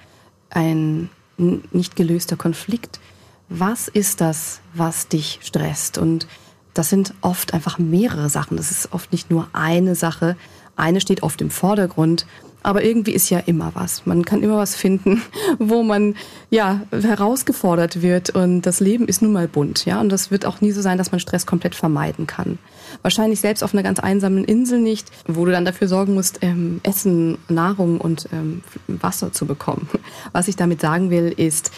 ein 0.49 1.09
nicht 1.37 1.95
gelöster 1.95 2.35
Konflikt? 2.35 2.99
Was 3.47 3.87
ist 3.87 4.19
das, 4.19 4.59
was 4.73 5.07
dich 5.07 5.39
stresst? 5.41 5.97
Und 5.97 6.27
das 6.75 6.89
sind 6.89 7.13
oft 7.21 7.53
einfach 7.53 7.79
mehrere 7.79 8.29
Sachen. 8.29 8.57
Das 8.57 8.69
ist 8.69 8.93
oft 8.93 9.11
nicht 9.11 9.31
nur 9.31 9.47
eine 9.53 9.95
Sache. 9.95 10.35
Eine 10.75 11.01
steht 11.01 11.23
oft 11.23 11.41
im 11.41 11.49
Vordergrund 11.49 12.27
aber 12.65 12.83
irgendwie 12.83 13.11
ist 13.11 13.29
ja 13.29 13.37
immer 13.37 13.71
was. 13.75 14.07
Man 14.07 14.25
kann 14.25 14.41
immer 14.41 14.57
was 14.57 14.75
finden, 14.75 15.21
wo 15.59 15.83
man 15.83 16.15
ja 16.49 16.81
herausgefordert 16.91 18.01
wird. 18.01 18.31
Und 18.31 18.63
das 18.63 18.79
Leben 18.79 19.07
ist 19.07 19.21
nun 19.21 19.33
mal 19.33 19.47
bunt, 19.47 19.85
ja. 19.85 20.01
Und 20.01 20.09
das 20.09 20.31
wird 20.31 20.47
auch 20.47 20.61
nie 20.61 20.71
so 20.71 20.81
sein, 20.81 20.97
dass 20.97 21.11
man 21.11 21.19
Stress 21.19 21.45
komplett 21.45 21.75
vermeiden 21.75 22.25
kann. 22.25 22.57
Wahrscheinlich 23.03 23.39
selbst 23.39 23.63
auf 23.63 23.73
einer 23.75 23.83
ganz 23.83 23.99
einsamen 23.99 24.43
Insel 24.43 24.79
nicht, 24.79 25.11
wo 25.27 25.45
du 25.45 25.51
dann 25.51 25.63
dafür 25.63 25.87
sorgen 25.87 26.15
musst, 26.15 26.39
ähm, 26.41 26.79
Essen, 26.81 27.37
Nahrung 27.49 28.01
und 28.01 28.27
ähm, 28.33 28.63
Wasser 28.87 29.31
zu 29.31 29.45
bekommen. 29.45 29.87
Was 30.31 30.47
ich 30.47 30.55
damit 30.55 30.81
sagen 30.81 31.11
will, 31.11 31.31
ist, 31.37 31.69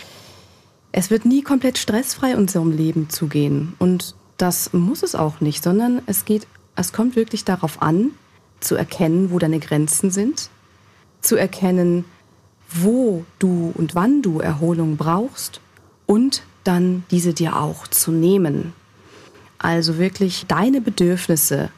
es 0.94 1.12
wird 1.12 1.26
nie 1.26 1.42
komplett 1.42 1.78
stressfrei 1.78 2.38
unserem 2.38 2.72
Leben 2.72 3.10
zugehen. 3.10 3.74
Und 3.78 4.16
das 4.38 4.74
muss 4.74 5.04
es 5.04 5.16
auch 5.16 5.42
nicht, 5.42 5.64
sondern 5.64 6.02
es 6.06 6.26
geht, 6.26 6.48
es 6.76 6.94
kommt 6.94 7.16
wirklich 7.16 7.44
darauf 7.44 7.82
an, 7.82 8.12
zu 8.60 8.76
erkennen, 8.76 9.32
wo 9.32 9.40
deine 9.40 9.60
Grenzen 9.60 10.12
sind, 10.12 10.50
zu 11.22 11.36
erkennen, 11.36 12.06
wo 12.70 13.26
du 13.40 13.72
und 13.76 13.96
wann 13.96 14.22
du 14.22 14.40
Erholung 14.40 14.98
brauchst 14.98 15.62
und 16.06 16.44
dann 16.64 17.04
diese 17.12 17.34
dir 17.34 17.56
auch 17.56 17.88
zu 17.88 18.12
nehmen. 18.12 18.74
Also 19.58 19.98
wirklich 19.98 20.46
deine 20.48 20.82
Bedürfnisse 20.82 21.70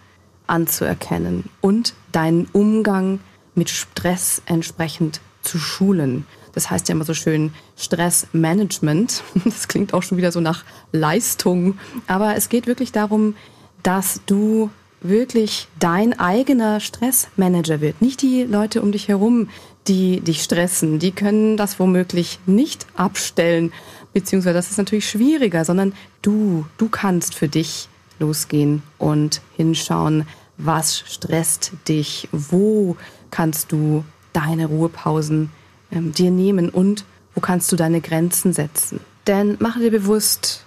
anzuerkennen 0.48 1.46
und 1.62 1.94
deinen 2.12 2.48
Umgang 2.52 3.20
mit 3.56 3.70
Stress 3.70 4.42
entsprechend 4.46 5.22
zu 5.42 5.60
schulen. 5.60 6.26
Das 6.60 6.70
heißt 6.70 6.90
ja 6.90 6.96
immer 6.96 7.06
so 7.06 7.14
schön 7.14 7.54
Stressmanagement. 7.78 9.24
Das 9.46 9.70
klingt 9.70 9.94
auch 9.94 10.04
schon 10.04 10.18
wieder 10.18 10.34
so 10.34 10.42
nach 10.42 10.66
Leistung. 10.92 11.80
Aber 12.06 12.36
es 12.36 12.50
geht 12.50 12.68
wirklich 12.68 12.92
darum, 12.92 13.36
dass 13.82 14.20
du 14.26 14.70
wirklich 15.00 15.70
dein 15.80 16.20
eigener 16.20 16.82
Stressmanager 16.82 17.80
wird. 17.80 18.02
Nicht 18.02 18.22
die 18.22 18.44
Leute 18.44 18.82
um 18.82 18.92
dich 18.92 19.08
herum, 19.08 19.48
die 19.88 20.20
dich 20.20 20.44
stressen. 20.44 21.00
Die 21.00 21.14
können 21.14 21.56
das 21.56 21.80
womöglich 21.80 22.40
nicht 22.46 22.88
abstellen, 22.98 23.72
beziehungsweise 24.12 24.56
das 24.56 24.70
ist 24.70 24.78
natürlich 24.78 25.10
schwieriger, 25.10 25.64
sondern 25.64 25.94
du, 26.22 26.66
du 26.78 26.90
kannst 26.90 27.36
für 27.36 27.48
dich 27.48 27.88
losgehen 28.20 28.84
und 28.98 29.40
hinschauen, 29.56 30.28
was 30.58 31.06
stresst 31.08 31.72
dich, 31.88 32.28
wo 32.34 32.98
kannst 33.32 33.72
du 33.72 34.04
deine 34.34 34.66
Ruhepausen 34.66 35.52
ähm, 35.92 36.12
dir 36.12 36.32
nehmen 36.32 36.70
und 36.70 37.06
wo 37.36 37.42
kannst 37.42 37.72
du 37.72 37.76
deine 37.76 38.02
Grenzen 38.02 38.54
setzen. 38.54 39.00
Denn 39.28 39.58
mache 39.60 39.80
dir 39.80 39.92
bewusst, 39.92 40.64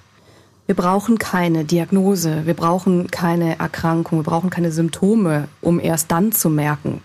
wir 0.66 0.76
brauchen 0.76 1.18
keine 1.18 1.64
Diagnose, 1.64 2.46
wir 2.46 2.54
brauchen 2.54 3.10
keine 3.10 3.58
Erkrankung, 3.58 4.20
wir 4.20 4.24
brauchen 4.24 4.50
keine 4.50 4.70
Symptome, 4.70 5.48
um 5.60 5.80
erst 5.80 6.10
dann 6.12 6.32
zu 6.32 6.48
merken, 6.48 7.02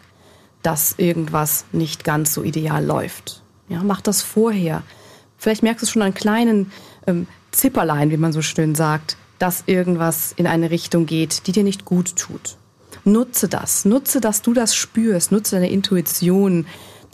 dass 0.62 0.96
irgendwas 0.98 1.66
nicht 1.72 2.04
ganz 2.04 2.34
so 2.34 2.44
ideal 2.44 2.86
läuft. 2.86 3.42
Ja, 3.68 3.82
mach 3.84 4.02
das 4.02 4.22
vorher. 4.22 4.84
Vielleicht 5.38 5.64
merkst 5.64 5.84
du 5.84 5.88
schon 5.88 6.02
an 6.02 6.14
kleinen 6.14 6.72
ähm, 7.06 7.28
Zipperlein, 7.52 8.12
wie 8.12 8.18
man 8.18 8.32
so 8.32 8.42
schön 8.42 8.76
sagt, 8.76 9.18
dass 9.40 9.64
irgendwas 9.66 10.34
in 10.36 10.48
eine 10.48 10.72
Richtung 10.72 11.06
geht, 11.06 11.48
die 11.48 11.52
dir 11.52 11.64
nicht 11.64 11.86
gut 11.86 12.16
tut. 12.16 12.58
Nutze 13.04 13.48
das. 13.48 13.86
Nutze, 13.86 14.22
dass 14.22 14.42
du 14.42 14.54
das 14.54 14.76
spürst. 14.76 15.32
Nutze 15.32 15.56
deine 15.56 15.70
Intuition, 15.70 16.66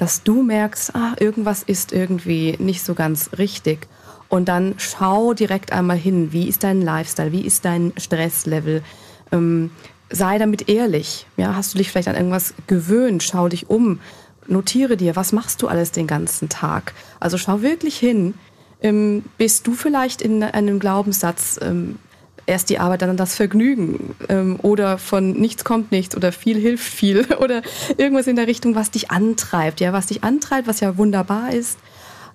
dass 0.03 0.21
du 0.21 0.43
merkst, 0.43 0.95
ah, 0.95 1.13
irgendwas 1.17 1.63
ist 1.63 1.93
irgendwie 1.93 2.57
nicht 2.59 2.83
so 2.83 2.93
ganz 2.93 3.29
richtig. 3.37 3.87
Und 4.27 4.49
dann 4.49 4.73
schau 4.75 5.33
direkt 5.33 5.71
einmal 5.71 5.95
hin, 5.95 6.33
wie 6.33 6.49
ist 6.49 6.65
dein 6.65 6.81
Lifestyle, 6.81 7.31
wie 7.31 7.45
ist 7.45 7.63
dein 7.63 7.93
Stresslevel. 7.95 8.83
Ähm, 9.31 9.71
sei 10.09 10.39
damit 10.39 10.67
ehrlich. 10.67 11.25
Ja, 11.37 11.55
hast 11.55 11.73
du 11.73 11.77
dich 11.77 11.89
vielleicht 11.89 12.09
an 12.09 12.17
irgendwas 12.17 12.53
gewöhnt? 12.67 13.23
Schau 13.23 13.47
dich 13.47 13.69
um. 13.69 14.01
Notiere 14.45 14.97
dir, 14.97 15.15
was 15.15 15.31
machst 15.31 15.61
du 15.61 15.69
alles 15.69 15.91
den 15.91 16.05
ganzen 16.05 16.49
Tag? 16.49 16.93
Also 17.21 17.37
schau 17.37 17.61
wirklich 17.61 17.95
hin. 17.95 18.33
Ähm, 18.81 19.23
bist 19.37 19.67
du 19.67 19.73
vielleicht 19.73 20.21
in 20.21 20.43
einem 20.43 20.79
Glaubenssatz 20.79 21.57
ähm, 21.61 21.97
erst 22.45 22.69
die 22.69 22.79
Arbeit, 22.79 23.01
dann 23.01 23.17
das 23.17 23.35
Vergnügen 23.35 24.15
ähm, 24.29 24.59
oder 24.61 24.97
von 24.97 25.31
nichts 25.33 25.63
kommt 25.63 25.91
nichts 25.91 26.15
oder 26.15 26.31
viel 26.31 26.57
hilft 26.57 26.83
viel 26.83 27.25
oder 27.39 27.61
irgendwas 27.97 28.27
in 28.27 28.35
der 28.35 28.47
Richtung, 28.47 28.75
was 28.75 28.91
dich 28.91 29.11
antreibt, 29.11 29.79
ja, 29.79 29.93
was 29.93 30.07
dich 30.07 30.23
antreibt, 30.23 30.67
was 30.67 30.79
ja 30.79 30.97
wunderbar 30.97 31.53
ist, 31.53 31.79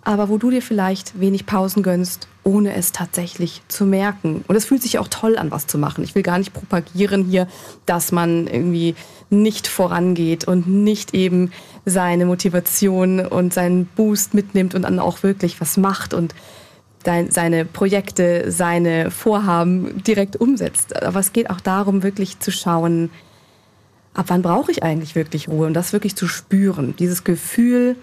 aber 0.02 0.28
wo 0.28 0.38
du 0.38 0.50
dir 0.50 0.62
vielleicht 0.62 1.20
wenig 1.20 1.46
Pausen 1.46 1.82
gönnst, 1.82 2.28
ohne 2.44 2.74
es 2.74 2.92
tatsächlich 2.92 3.62
zu 3.68 3.84
merken. 3.84 4.44
Und 4.48 4.56
es 4.56 4.64
fühlt 4.64 4.82
sich 4.82 4.98
auch 4.98 5.08
toll 5.08 5.36
an, 5.36 5.50
was 5.50 5.66
zu 5.66 5.76
machen. 5.76 6.02
Ich 6.02 6.14
will 6.14 6.22
gar 6.22 6.38
nicht 6.38 6.54
propagieren 6.54 7.24
hier, 7.24 7.46
dass 7.84 8.10
man 8.10 8.46
irgendwie 8.46 8.94
nicht 9.28 9.66
vorangeht 9.66 10.48
und 10.48 10.66
nicht 10.66 11.12
eben 11.12 11.52
seine 11.84 12.24
Motivation 12.24 13.20
und 13.20 13.52
seinen 13.52 13.84
Boost 13.84 14.32
mitnimmt 14.32 14.74
und 14.74 14.82
dann 14.82 14.98
auch 14.98 15.22
wirklich 15.22 15.60
was 15.60 15.76
macht 15.76 16.14
und 16.14 16.34
seine 17.04 17.64
Projekte, 17.64 18.50
seine 18.50 19.10
Vorhaben 19.10 20.02
direkt 20.02 20.36
umsetzt. 20.36 21.02
Aber 21.02 21.20
es 21.20 21.32
geht 21.32 21.50
auch 21.50 21.60
darum, 21.60 22.02
wirklich 22.02 22.40
zu 22.40 22.50
schauen, 22.50 23.10
ab 24.14 24.26
wann 24.28 24.42
brauche 24.42 24.70
ich 24.70 24.82
eigentlich 24.82 25.14
wirklich 25.14 25.48
Ruhe 25.48 25.66
und 25.66 25.74
das 25.74 25.92
wirklich 25.92 26.16
zu 26.16 26.26
spüren. 26.26 26.94
Dieses 26.98 27.24
Gefühl 27.24 27.96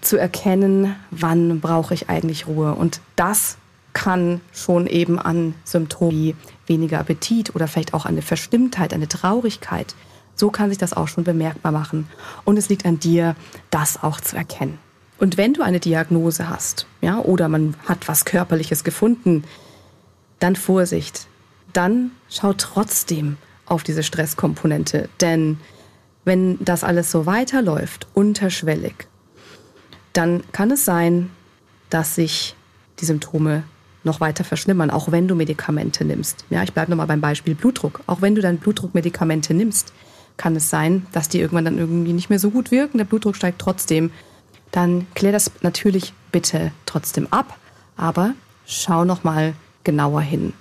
zu 0.00 0.16
erkennen, 0.16 0.96
wann 1.10 1.60
brauche 1.60 1.94
ich 1.94 2.08
eigentlich 2.08 2.46
Ruhe. 2.46 2.74
Und 2.74 3.00
das 3.16 3.56
kann 3.92 4.40
schon 4.52 4.86
eben 4.86 5.18
an 5.18 5.54
Symptomen 5.64 6.10
wie 6.10 6.36
weniger 6.66 6.98
Appetit 6.98 7.54
oder 7.54 7.68
vielleicht 7.68 7.94
auch 7.94 8.06
eine 8.06 8.22
Verstimmtheit, 8.22 8.92
eine 8.92 9.08
Traurigkeit, 9.08 9.94
so 10.34 10.50
kann 10.50 10.68
sich 10.68 10.78
das 10.78 10.92
auch 10.92 11.08
schon 11.08 11.24
bemerkbar 11.24 11.72
machen. 11.72 12.08
Und 12.44 12.56
es 12.56 12.68
liegt 12.68 12.84
an 12.84 12.98
dir, 12.98 13.36
das 13.70 14.02
auch 14.02 14.20
zu 14.20 14.36
erkennen. 14.36 14.78
Und 15.18 15.36
wenn 15.36 15.54
du 15.54 15.62
eine 15.62 15.80
Diagnose 15.80 16.48
hast, 16.48 16.86
ja, 17.00 17.18
oder 17.18 17.48
man 17.48 17.76
hat 17.86 18.08
was 18.08 18.24
Körperliches 18.24 18.84
gefunden, 18.84 19.44
dann 20.40 20.56
Vorsicht. 20.56 21.26
Dann 21.72 22.10
schau 22.28 22.52
trotzdem 22.52 23.36
auf 23.66 23.82
diese 23.82 24.02
Stresskomponente. 24.02 25.08
Denn 25.20 25.58
wenn 26.24 26.62
das 26.64 26.84
alles 26.84 27.10
so 27.10 27.26
weiterläuft, 27.26 28.06
unterschwellig, 28.14 29.08
dann 30.12 30.42
kann 30.52 30.70
es 30.70 30.84
sein, 30.84 31.30
dass 31.90 32.14
sich 32.14 32.56
die 33.00 33.04
Symptome 33.04 33.64
noch 34.04 34.20
weiter 34.20 34.44
verschlimmern, 34.44 34.90
auch 34.90 35.10
wenn 35.10 35.28
du 35.28 35.34
Medikamente 35.34 36.04
nimmst. 36.04 36.44
Ja, 36.50 36.62
ich 36.62 36.72
bleibe 36.72 36.90
nochmal 36.90 37.06
beim 37.06 37.20
Beispiel 37.20 37.54
Blutdruck. 37.54 38.00
Auch 38.06 38.20
wenn 38.20 38.34
du 38.34 38.42
dein 38.42 38.58
Blutdruckmedikamente 38.58 39.54
nimmst, 39.54 39.92
kann 40.36 40.56
es 40.56 40.68
sein, 40.68 41.06
dass 41.12 41.28
die 41.28 41.40
irgendwann 41.40 41.64
dann 41.64 41.78
irgendwie 41.78 42.12
nicht 42.12 42.28
mehr 42.28 42.38
so 42.38 42.50
gut 42.50 42.70
wirken. 42.70 42.98
Der 42.98 43.04
Blutdruck 43.04 43.36
steigt 43.36 43.60
trotzdem 43.60 44.10
dann 44.74 45.06
klär 45.14 45.30
das 45.30 45.52
natürlich 45.62 46.12
bitte 46.32 46.72
trotzdem 46.84 47.28
ab, 47.30 47.56
aber 47.96 48.34
schau 48.66 49.04
noch 49.04 49.22
mal 49.22 49.54
genauer 49.84 50.20
hin. 50.20 50.52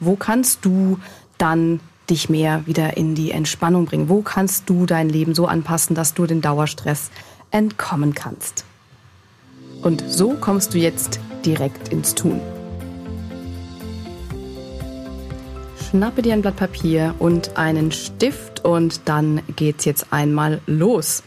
Wo 0.00 0.16
kannst 0.16 0.64
du 0.64 0.98
dann 1.38 1.80
dich 2.10 2.28
mehr 2.28 2.66
wieder 2.66 2.96
in 2.96 3.14
die 3.14 3.30
Entspannung 3.30 3.86
bringen? 3.86 4.10
Wo 4.10 4.20
kannst 4.20 4.68
du 4.68 4.84
dein 4.84 5.08
Leben 5.08 5.34
so 5.34 5.46
anpassen, 5.46 5.96
dass 5.96 6.12
du 6.12 6.26
den 6.26 6.42
Dauerstress 6.42 7.10
entkommen 7.50 8.14
kannst? 8.14 8.64
Und 9.80 10.04
so 10.06 10.34
kommst 10.34 10.74
du 10.74 10.78
jetzt 10.78 11.18
direkt 11.44 11.88
ins 11.88 12.14
Tun. 12.14 12.40
Schnappe 15.88 16.22
dir 16.22 16.34
ein 16.34 16.42
Blatt 16.42 16.56
Papier 16.56 17.14
und 17.18 17.56
einen 17.56 17.92
Stift 17.92 18.64
und 18.64 19.00
dann 19.06 19.40
geht's 19.56 19.84
jetzt 19.84 20.12
einmal 20.12 20.60
los. 20.66 21.22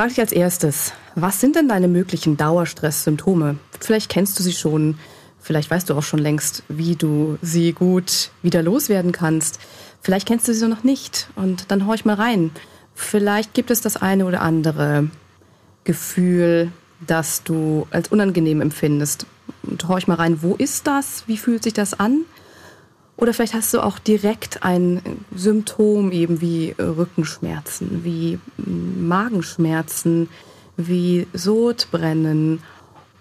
Frag 0.00 0.08
dich 0.08 0.20
als 0.20 0.32
erstes, 0.32 0.94
was 1.14 1.42
sind 1.42 1.56
denn 1.56 1.68
deine 1.68 1.86
möglichen 1.86 2.38
Dauerstresssymptome? 2.38 3.58
Vielleicht 3.80 4.08
kennst 4.08 4.38
du 4.38 4.42
sie 4.42 4.54
schon, 4.54 4.98
vielleicht 5.42 5.70
weißt 5.70 5.90
du 5.90 5.94
auch 5.94 6.02
schon 6.02 6.20
längst, 6.20 6.62
wie 6.70 6.96
du 6.96 7.36
sie 7.42 7.74
gut 7.74 8.30
wieder 8.40 8.62
loswerden 8.62 9.12
kannst. 9.12 9.60
Vielleicht 10.00 10.26
kennst 10.26 10.48
du 10.48 10.54
sie 10.54 10.66
noch 10.68 10.84
nicht 10.84 11.28
und 11.36 11.70
dann 11.70 11.86
horch 11.86 12.06
mal 12.06 12.14
rein. 12.14 12.50
Vielleicht 12.94 13.52
gibt 13.52 13.70
es 13.70 13.82
das 13.82 13.98
eine 13.98 14.24
oder 14.24 14.40
andere 14.40 15.10
Gefühl, 15.84 16.72
das 17.06 17.42
du 17.42 17.86
als 17.90 18.08
unangenehm 18.08 18.62
empfindest. 18.62 19.26
Und 19.64 19.86
horch 19.86 20.06
mal 20.06 20.14
rein, 20.14 20.40
wo 20.40 20.54
ist 20.54 20.86
das? 20.86 21.24
Wie 21.26 21.36
fühlt 21.36 21.62
sich 21.62 21.74
das 21.74 22.00
an? 22.00 22.22
Oder 23.20 23.34
vielleicht 23.34 23.52
hast 23.52 23.74
du 23.74 23.82
auch 23.82 23.98
direkt 23.98 24.62
ein 24.62 25.02
Symptom 25.34 26.10
eben 26.10 26.40
wie 26.40 26.74
Rückenschmerzen, 26.78 28.02
wie 28.02 28.38
Magenschmerzen, 28.56 30.30
wie 30.78 31.26
Sodbrennen 31.34 32.62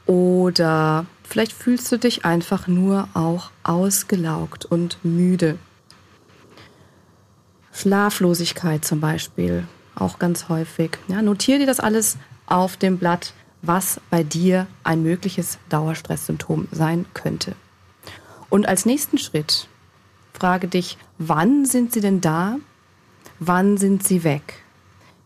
oder 0.05 1.05
vielleicht 1.23 1.51
fühlst 1.51 1.91
du 1.91 1.97
dich 1.97 2.23
einfach 2.23 2.67
nur 2.67 3.09
auch 3.13 3.51
ausgelaugt 3.63 4.63
und 4.63 5.03
müde. 5.03 5.59
Schlaflosigkeit 7.73 8.85
zum 8.85 9.01
Beispiel, 9.01 9.67
auch 9.95 10.17
ganz 10.17 10.47
häufig. 10.47 10.97
Ja, 11.09 11.21
notiere 11.21 11.59
dir 11.59 11.67
das 11.67 11.81
alles 11.81 12.17
auf 12.45 12.77
dem 12.77 12.97
Blatt, 12.97 13.33
was 13.61 13.99
bei 14.09 14.23
dir 14.23 14.65
ein 14.85 15.03
mögliches 15.03 15.59
Dauerstresssymptom 15.67 16.69
sein 16.71 17.05
könnte. 17.13 17.53
Und 18.49 18.65
als 18.65 18.85
nächsten 18.85 19.17
Schritt 19.17 19.67
frage 20.39 20.67
dich, 20.67 20.97
wann 21.17 21.65
sind 21.65 21.91
sie 21.93 22.01
denn 22.01 22.21
da? 22.21 22.55
Wann 23.39 23.77
sind 23.77 24.03
sie 24.03 24.23
weg? 24.23 24.63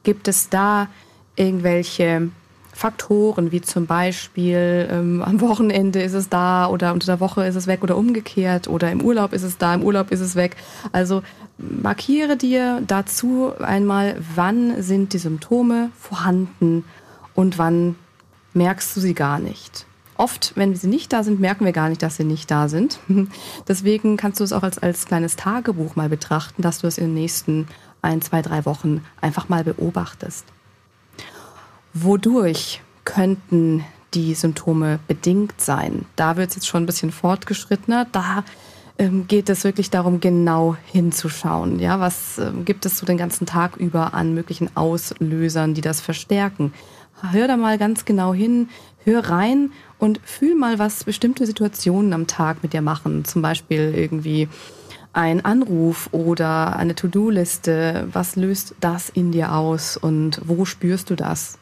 Gibt 0.03 0.27
es 0.27 0.49
da 0.49 0.87
irgendwelche 1.35 2.29
Faktoren, 2.73 3.51
wie 3.51 3.61
zum 3.61 3.85
Beispiel 3.85 4.87
ähm, 4.89 5.21
am 5.21 5.39
Wochenende 5.41 6.01
ist 6.01 6.13
es 6.13 6.29
da 6.29 6.67
oder 6.67 6.93
unter 6.93 7.05
der 7.05 7.19
Woche 7.19 7.45
ist 7.45 7.55
es 7.55 7.67
weg 7.67 7.83
oder 7.83 7.95
umgekehrt 7.95 8.67
oder 8.67 8.91
im 8.91 9.01
Urlaub 9.01 9.31
ist 9.33 9.43
es 9.43 9.59
da, 9.59 9.75
im 9.75 9.83
Urlaub 9.83 10.09
ist 10.11 10.21
es 10.21 10.35
weg. 10.35 10.55
Also 10.91 11.21
markiere 11.59 12.35
dir 12.35 12.81
dazu 12.87 13.53
einmal, 13.59 14.19
wann 14.35 14.81
sind 14.81 15.13
die 15.13 15.19
Symptome 15.19 15.91
vorhanden 15.99 16.83
und 17.35 17.59
wann 17.59 17.95
merkst 18.55 18.95
du 18.95 18.99
sie 18.99 19.13
gar 19.13 19.37
nicht. 19.37 19.85
Oft, 20.23 20.53
wenn 20.55 20.73
sie 20.73 20.87
nicht 20.87 21.11
da 21.11 21.21
sind, 21.21 21.41
merken 21.41 21.65
wir 21.65 21.73
gar 21.73 21.89
nicht, 21.89 22.01
dass 22.01 22.15
sie 22.15 22.23
nicht 22.23 22.49
da 22.49 22.69
sind. 22.69 22.97
Deswegen 23.67 24.15
kannst 24.15 24.39
du 24.39 24.45
es 24.45 24.53
auch 24.53 24.63
als, 24.63 24.79
als 24.79 25.05
kleines 25.05 25.35
Tagebuch 25.35 25.97
mal 25.97 26.07
betrachten, 26.07 26.61
dass 26.61 26.79
du 26.79 26.87
es 26.87 26.97
in 26.97 27.07
den 27.07 27.13
nächsten 27.13 27.67
ein, 28.01 28.21
zwei, 28.21 28.41
drei 28.41 28.63
Wochen 28.63 29.03
einfach 29.19 29.49
mal 29.49 29.65
beobachtest. 29.65 30.45
Wodurch 31.93 32.81
könnten 33.03 33.83
die 34.13 34.33
Symptome 34.33 34.99
bedingt 35.09 35.59
sein? 35.59 36.05
Da 36.15 36.37
wird 36.37 36.51
es 36.51 36.55
jetzt 36.55 36.67
schon 36.67 36.83
ein 36.83 36.85
bisschen 36.85 37.11
fortgeschrittener. 37.11 38.07
Da 38.09 38.45
ähm, 38.97 39.27
geht 39.27 39.49
es 39.49 39.65
wirklich 39.65 39.89
darum, 39.89 40.21
genau 40.21 40.77
hinzuschauen. 40.85 41.79
Ja, 41.79 41.99
was 41.99 42.37
ähm, 42.37 42.63
gibt 42.63 42.85
es 42.85 42.97
so 42.97 43.05
den 43.05 43.17
ganzen 43.17 43.45
Tag 43.45 43.75
über 43.75 44.13
an 44.13 44.33
möglichen 44.33 44.73
Auslösern, 44.77 45.73
die 45.73 45.81
das 45.81 45.99
verstärken? 45.99 46.71
Hör 47.21 47.47
da 47.47 47.57
mal 47.57 47.77
ganz 47.77 48.05
genau 48.05 48.33
hin, 48.33 48.69
hör 49.05 49.29
rein 49.29 49.71
und 49.97 50.19
fühl 50.23 50.55
mal, 50.55 50.79
was 50.79 51.03
bestimmte 51.03 51.45
Situationen 51.45 52.13
am 52.13 52.27
Tag 52.27 52.63
mit 52.63 52.73
dir 52.73 52.81
machen. 52.81 53.23
Zum 53.25 53.41
Beispiel 53.41 53.93
irgendwie 53.95 54.49
ein 55.13 55.45
Anruf 55.45 56.09
oder 56.11 56.75
eine 56.75 56.95
To-Do-Liste, 56.95 58.07
was 58.11 58.35
löst 58.35 58.75
das 58.79 59.09
in 59.09 59.31
dir 59.31 59.53
aus 59.53 59.95
und 59.95 60.41
wo 60.43 60.65
spürst 60.65 61.09
du 61.09 61.15
das? 61.15 61.59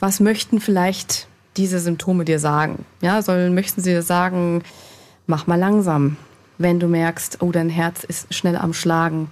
Was 0.00 0.18
möchten 0.18 0.60
vielleicht 0.60 1.28
diese 1.56 1.78
Symptome 1.78 2.24
dir 2.24 2.38
sagen? 2.38 2.84
Ja, 3.00 3.22
sollen, 3.22 3.54
möchten 3.54 3.80
sie 3.80 3.90
dir 3.90 4.02
sagen, 4.02 4.62
mach 5.26 5.46
mal 5.46 5.58
langsam, 5.58 6.16
wenn 6.58 6.80
du 6.80 6.88
merkst, 6.88 7.42
oh, 7.42 7.52
dein 7.52 7.70
Herz 7.70 8.02
ist 8.04 8.34
schnell 8.34 8.56
am 8.56 8.74
Schlagen. 8.74 9.30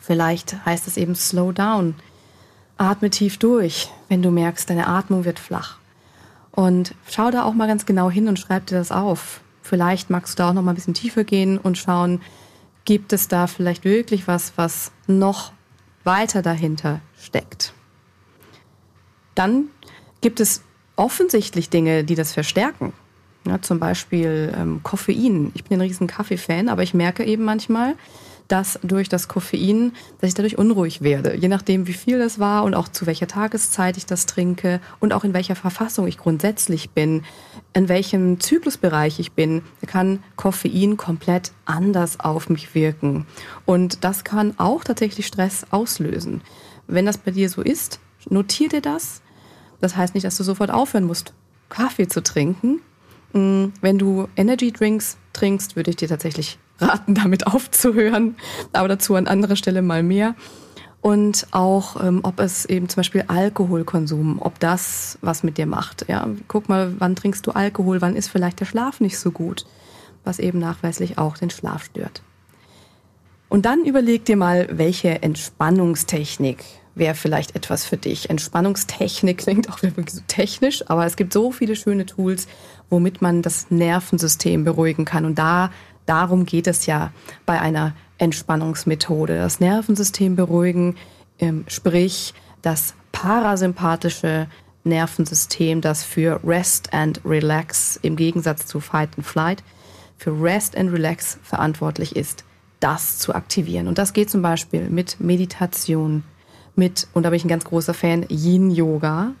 Vielleicht 0.00 0.64
heißt 0.64 0.86
es 0.86 0.96
eben 0.96 1.14
slow 1.14 1.52
down. 1.52 1.94
Atme 2.76 3.10
tief 3.10 3.38
durch, 3.38 3.90
wenn 4.08 4.22
du 4.22 4.30
merkst, 4.30 4.68
deine 4.68 4.88
Atmung 4.88 5.24
wird 5.24 5.38
flach. 5.38 5.78
Und 6.50 6.94
schau 7.08 7.30
da 7.30 7.44
auch 7.44 7.54
mal 7.54 7.66
ganz 7.66 7.86
genau 7.86 8.10
hin 8.10 8.28
und 8.28 8.38
schreib 8.38 8.66
dir 8.66 8.76
das 8.76 8.92
auf. 8.92 9.40
Vielleicht 9.62 10.10
magst 10.10 10.38
du 10.38 10.42
da 10.42 10.50
auch 10.50 10.54
noch 10.54 10.62
mal 10.62 10.72
ein 10.72 10.76
bisschen 10.76 10.94
tiefer 10.94 11.24
gehen 11.24 11.58
und 11.58 11.78
schauen, 11.78 12.20
gibt 12.84 13.12
es 13.12 13.28
da 13.28 13.46
vielleicht 13.46 13.84
wirklich 13.84 14.28
was, 14.28 14.52
was 14.56 14.92
noch 15.06 15.52
weiter 16.04 16.42
dahinter 16.42 17.00
steckt. 17.18 17.72
Dann 19.34 19.68
gibt 20.20 20.40
es 20.40 20.62
offensichtlich 20.96 21.70
Dinge, 21.70 22.04
die 22.04 22.14
das 22.14 22.32
verstärken. 22.32 22.92
Ja, 23.46 23.60
zum 23.60 23.78
Beispiel 23.78 24.54
ähm, 24.56 24.80
Koffein. 24.82 25.50
Ich 25.54 25.64
bin 25.64 25.78
ein 25.78 25.82
riesen 25.82 26.06
Kaffee-Fan, 26.06 26.68
aber 26.68 26.82
ich 26.82 26.94
merke 26.94 27.24
eben 27.24 27.44
manchmal, 27.44 27.94
dass 28.48 28.78
durch 28.82 29.08
das 29.08 29.28
Koffein, 29.28 29.92
dass 30.20 30.28
ich 30.28 30.34
dadurch 30.34 30.58
unruhig 30.58 31.02
werde. 31.02 31.34
Je 31.36 31.48
nachdem, 31.48 31.86
wie 31.86 31.92
viel 31.92 32.18
das 32.18 32.38
war 32.38 32.64
und 32.64 32.74
auch 32.74 32.88
zu 32.88 33.06
welcher 33.06 33.26
Tageszeit 33.26 33.96
ich 33.96 34.06
das 34.06 34.26
trinke 34.26 34.80
und 35.00 35.12
auch 35.12 35.24
in 35.24 35.34
welcher 35.34 35.56
Verfassung 35.56 36.06
ich 36.06 36.18
grundsätzlich 36.18 36.90
bin, 36.90 37.22
in 37.72 37.88
welchem 37.88 38.40
Zyklusbereich 38.40 39.18
ich 39.18 39.32
bin, 39.32 39.62
kann 39.86 40.22
Koffein 40.36 40.96
komplett 40.96 41.52
anders 41.64 42.20
auf 42.20 42.50
mich 42.50 42.74
wirken. 42.74 43.26
Und 43.64 44.04
das 44.04 44.24
kann 44.24 44.54
auch 44.58 44.84
tatsächlich 44.84 45.26
Stress 45.26 45.66
auslösen. 45.70 46.42
Wenn 46.86 47.06
das 47.06 47.18
bei 47.18 47.30
dir 47.30 47.48
so 47.48 47.62
ist, 47.62 47.98
notier 48.28 48.68
dir 48.68 48.82
das. 48.82 49.22
Das 49.80 49.96
heißt 49.96 50.14
nicht, 50.14 50.24
dass 50.24 50.36
du 50.36 50.44
sofort 50.44 50.70
aufhören 50.70 51.04
musst, 51.04 51.32
Kaffee 51.68 52.08
zu 52.08 52.22
trinken. 52.22 52.80
Mm, 53.32 53.66
wenn 53.80 53.98
du 53.98 54.28
Energy 54.36 54.70
Drinks 54.70 55.16
trinkst, 55.32 55.76
würde 55.76 55.90
ich 55.90 55.96
dir 55.96 56.08
tatsächlich 56.08 56.58
raten, 56.80 57.14
damit 57.14 57.46
aufzuhören, 57.46 58.36
aber 58.72 58.88
dazu 58.88 59.14
an 59.14 59.26
anderer 59.26 59.56
Stelle 59.56 59.82
mal 59.82 60.02
mehr. 60.02 60.34
Und 61.00 61.48
auch, 61.50 62.02
ähm, 62.02 62.20
ob 62.22 62.40
es 62.40 62.64
eben 62.64 62.88
zum 62.88 62.96
Beispiel 62.96 63.24
Alkoholkonsum, 63.28 64.40
ob 64.40 64.58
das 64.58 65.18
was 65.20 65.42
mit 65.42 65.58
dir 65.58 65.66
macht. 65.66 66.06
Ja, 66.08 66.26
guck 66.48 66.70
mal, 66.70 66.94
wann 66.98 67.14
trinkst 67.14 67.46
du 67.46 67.50
Alkohol, 67.50 68.00
wann 68.00 68.16
ist 68.16 68.28
vielleicht 68.28 68.60
der 68.60 68.64
Schlaf 68.64 69.00
nicht 69.00 69.18
so 69.18 69.30
gut, 69.30 69.66
was 70.24 70.38
eben 70.38 70.58
nachweislich 70.58 71.18
auch 71.18 71.36
den 71.36 71.50
Schlaf 71.50 71.84
stört. 71.84 72.22
Und 73.50 73.66
dann 73.66 73.84
überleg 73.84 74.24
dir 74.24 74.38
mal, 74.38 74.66
welche 74.72 75.22
Entspannungstechnik 75.22 76.64
wäre 76.94 77.14
vielleicht 77.14 77.54
etwas 77.54 77.84
für 77.84 77.96
dich. 77.96 78.30
Entspannungstechnik 78.30 79.38
klingt 79.38 79.70
auch 79.70 79.82
wirklich 79.82 80.10
so 80.10 80.22
technisch, 80.26 80.88
aber 80.88 81.04
es 81.06 81.16
gibt 81.16 81.32
so 81.32 81.52
viele 81.52 81.76
schöne 81.76 82.06
Tools, 82.06 82.46
womit 82.88 83.20
man 83.20 83.42
das 83.42 83.70
Nervensystem 83.70 84.64
beruhigen 84.64 85.04
kann. 85.04 85.24
Und 85.24 85.38
da 85.38 85.70
Darum 86.06 86.46
geht 86.46 86.66
es 86.66 86.86
ja 86.86 87.12
bei 87.46 87.60
einer 87.60 87.94
Entspannungsmethode. 88.18 89.36
Das 89.38 89.60
Nervensystem 89.60 90.36
beruhigen, 90.36 90.96
sprich 91.66 92.34
das 92.62 92.94
parasympathische 93.12 94.48
Nervensystem, 94.84 95.80
das 95.80 96.04
für 96.04 96.40
Rest 96.44 96.92
and 96.92 97.20
Relax 97.24 97.98
im 98.02 98.16
Gegensatz 98.16 98.66
zu 98.66 98.80
Fight 98.80 99.10
and 99.16 99.26
Flight 99.26 99.62
für 100.16 100.30
Rest 100.40 100.76
and 100.76 100.92
Relax 100.92 101.38
verantwortlich 101.42 102.16
ist, 102.16 102.44
das 102.80 103.18
zu 103.18 103.34
aktivieren. 103.34 103.88
Und 103.88 103.98
das 103.98 104.12
geht 104.12 104.30
zum 104.30 104.42
Beispiel 104.42 104.88
mit 104.90 105.20
Meditation, 105.20 106.22
mit, 106.76 107.08
und 107.14 107.22
da 107.22 107.30
bin 107.30 107.36
ich 107.36 107.44
ein 107.44 107.48
ganz 107.48 107.64
großer 107.64 107.94
Fan, 107.94 108.26
Yin-Yoga, 108.28 109.32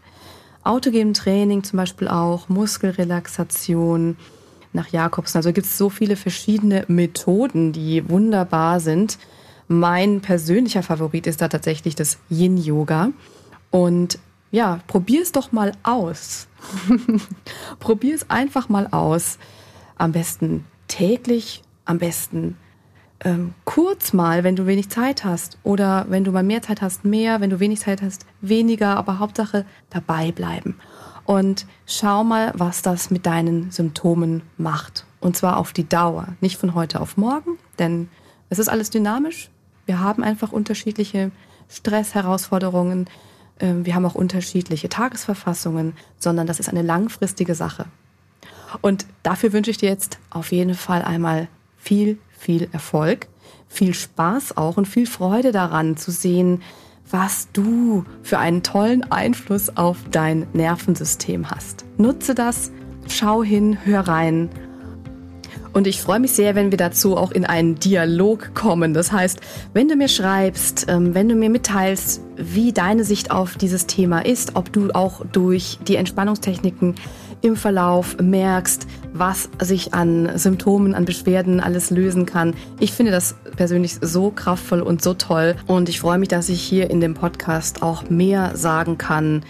autogenem 0.62 1.14
Training 1.14 1.62
zum 1.62 1.76
Beispiel 1.76 2.08
auch, 2.08 2.48
Muskelrelaxation, 2.48 4.16
nach 4.74 4.88
Jakobsen. 4.88 5.38
Also 5.38 5.52
gibt 5.52 5.66
es 5.66 5.78
so 5.78 5.88
viele 5.88 6.16
verschiedene 6.16 6.84
Methoden, 6.88 7.72
die 7.72 8.08
wunderbar 8.08 8.80
sind. 8.80 9.18
Mein 9.68 10.20
persönlicher 10.20 10.82
Favorit 10.82 11.26
ist 11.26 11.40
da 11.40 11.48
tatsächlich 11.48 11.94
das 11.94 12.18
Yin-Yoga. 12.30 13.10
Und 13.70 14.18
ja, 14.50 14.80
probier 14.86 15.22
es 15.22 15.32
doch 15.32 15.52
mal 15.52 15.72
aus. 15.82 16.48
probier 17.80 18.14
es 18.14 18.30
einfach 18.30 18.68
mal 18.68 18.88
aus. 18.88 19.38
Am 19.96 20.12
besten 20.12 20.64
täglich, 20.88 21.62
am 21.84 21.98
besten 21.98 22.56
ähm, 23.20 23.54
kurz 23.64 24.12
mal, 24.12 24.44
wenn 24.44 24.56
du 24.56 24.66
wenig 24.66 24.90
Zeit 24.90 25.24
hast. 25.24 25.58
Oder 25.62 26.06
wenn 26.08 26.24
du 26.24 26.32
mal 26.32 26.42
mehr 26.42 26.62
Zeit 26.62 26.82
hast, 26.82 27.04
mehr. 27.04 27.40
Wenn 27.40 27.50
du 27.50 27.58
wenig 27.58 27.80
Zeit 27.80 28.02
hast, 28.02 28.26
weniger. 28.40 28.96
Aber 28.96 29.18
Hauptsache 29.18 29.64
dabei 29.90 30.30
bleiben 30.30 30.76
und 31.24 31.66
schau 31.86 32.24
mal, 32.24 32.52
was 32.54 32.82
das 32.82 33.10
mit 33.10 33.26
deinen 33.26 33.70
Symptomen 33.70 34.42
macht. 34.56 35.06
Und 35.20 35.36
zwar 35.36 35.56
auf 35.56 35.72
die 35.72 35.88
Dauer, 35.88 36.28
nicht 36.40 36.58
von 36.58 36.74
heute 36.74 37.00
auf 37.00 37.16
morgen, 37.16 37.58
denn 37.78 38.08
es 38.50 38.58
ist 38.58 38.68
alles 38.68 38.90
dynamisch. 38.90 39.50
Wir 39.86 40.00
haben 40.00 40.22
einfach 40.22 40.52
unterschiedliche 40.52 41.30
Stressherausforderungen. 41.68 43.08
Ähm, 43.58 43.86
wir 43.86 43.94
haben 43.94 44.04
auch 44.04 44.14
unterschiedliche 44.14 44.88
Tagesverfassungen, 44.88 45.94
sondern 46.18 46.46
das 46.46 46.60
ist 46.60 46.68
eine 46.68 46.82
langfristige 46.82 47.54
Sache. 47.54 47.86
Und 48.82 49.06
dafür 49.22 49.52
wünsche 49.52 49.70
ich 49.70 49.78
dir 49.78 49.88
jetzt 49.88 50.18
auf 50.30 50.52
jeden 50.52 50.74
Fall 50.74 51.02
einmal 51.02 51.48
viel, 51.78 52.18
viel 52.30 52.68
Erfolg, 52.72 53.28
viel 53.68 53.94
Spaß 53.94 54.56
auch 54.56 54.76
und 54.76 54.86
viel 54.86 55.06
Freude 55.06 55.52
daran 55.52 55.96
zu 55.96 56.10
sehen, 56.10 56.62
was 57.10 57.48
du 57.52 58.04
für 58.22 58.38
einen 58.38 58.62
tollen 58.62 59.10
Einfluss 59.10 59.76
auf 59.76 59.98
dein 60.10 60.46
Nervensystem 60.52 61.50
hast. 61.50 61.84
Nutze 61.96 62.34
das, 62.34 62.70
schau 63.08 63.42
hin, 63.42 63.78
hör 63.84 64.00
rein. 64.08 64.50
Und 65.74 65.88
ich 65.88 66.00
freue 66.00 66.20
mich 66.20 66.32
sehr, 66.32 66.54
wenn 66.54 66.70
wir 66.70 66.78
dazu 66.78 67.16
auch 67.16 67.32
in 67.32 67.44
einen 67.44 67.74
Dialog 67.74 68.54
kommen. 68.54 68.94
Das 68.94 69.10
heißt, 69.10 69.40
wenn 69.72 69.88
du 69.88 69.96
mir 69.96 70.08
schreibst, 70.08 70.86
ähm, 70.88 71.14
wenn 71.14 71.28
du 71.28 71.34
mir 71.34 71.50
mitteilst, 71.50 72.20
wie 72.36 72.72
deine 72.72 73.02
Sicht 73.02 73.32
auf 73.32 73.56
dieses 73.56 73.86
Thema 73.86 74.24
ist, 74.24 74.54
ob 74.54 74.72
du 74.72 74.90
auch 74.92 75.26
durch 75.32 75.78
die 75.86 75.96
Entspannungstechniken 75.96 76.94
im 77.44 77.56
Verlauf 77.56 78.16
merkst, 78.20 78.86
was 79.12 79.48
sich 79.60 79.92
an 79.92 80.38
Symptomen, 80.38 80.94
an 80.94 81.04
Beschwerden 81.04 81.60
alles 81.60 81.90
lösen 81.90 82.26
kann. 82.26 82.54
Ich 82.80 82.92
finde 82.92 83.12
das 83.12 83.36
persönlich 83.56 83.98
so 84.00 84.30
kraftvoll 84.30 84.80
und 84.80 85.02
so 85.02 85.14
toll 85.14 85.54
und 85.66 85.88
ich 85.88 86.00
freue 86.00 86.18
mich, 86.18 86.28
dass 86.28 86.48
ich 86.48 86.60
hier 86.60 86.90
in 86.90 87.00
dem 87.00 87.14
Podcast 87.14 87.82
auch 87.82 88.08
mehr 88.08 88.56
sagen 88.56 88.98
kann 88.98 89.44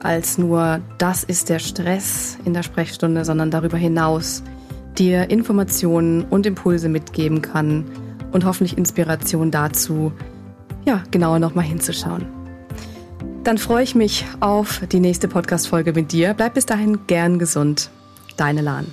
als 0.00 0.38
nur, 0.38 0.80
das 0.98 1.24
ist 1.24 1.48
der 1.48 1.58
Stress 1.58 2.38
in 2.44 2.54
der 2.54 2.62
Sprechstunde, 2.62 3.24
sondern 3.24 3.50
darüber 3.50 3.76
hinaus 3.76 4.44
dir 4.96 5.30
Informationen 5.30 6.24
und 6.24 6.46
Impulse 6.46 6.88
mitgeben 6.88 7.42
kann 7.42 7.84
und 8.32 8.44
hoffentlich 8.44 8.78
Inspiration 8.78 9.50
dazu, 9.50 10.12
ja, 10.84 11.02
genauer 11.10 11.38
nochmal 11.38 11.64
hinzuschauen. 11.64 12.37
Dann 13.48 13.56
freue 13.56 13.82
ich 13.82 13.94
mich 13.94 14.26
auf 14.40 14.82
die 14.92 15.00
nächste 15.00 15.26
Podcast-Folge 15.26 15.94
mit 15.94 16.12
dir. 16.12 16.34
Bleib 16.34 16.52
bis 16.52 16.66
dahin 16.66 17.06
gern 17.06 17.38
gesund. 17.38 17.88
Deine 18.36 18.60
Lahn. 18.60 18.84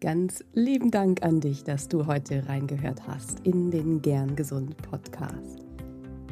Ganz 0.00 0.42
lieben 0.54 0.90
Dank 0.90 1.22
an 1.22 1.38
dich, 1.38 1.62
dass 1.62 1.86
du 1.86 2.06
heute 2.06 2.48
reingehört 2.48 3.06
hast 3.06 3.46
in 3.46 3.70
den 3.70 4.02
Gern 4.02 4.34
Gesund 4.34 4.76
Podcast. 4.78 5.60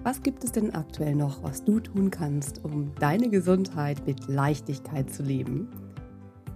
Was 0.03 0.21
gibt 0.25 0.43
es 0.43 0.51
denn 0.51 0.75
aktuell 0.75 1.15
noch, 1.15 1.45
was 1.45 1.63
du 1.63 1.79
tun 1.79 2.11
kannst, 2.11 2.65
um 2.65 2.91
deine 2.99 3.31
Gesundheit 3.31 4.05
mit 4.05 4.27
Leichtigkeit 4.27 5.15
zu 5.15 5.23
leben? 5.23 5.69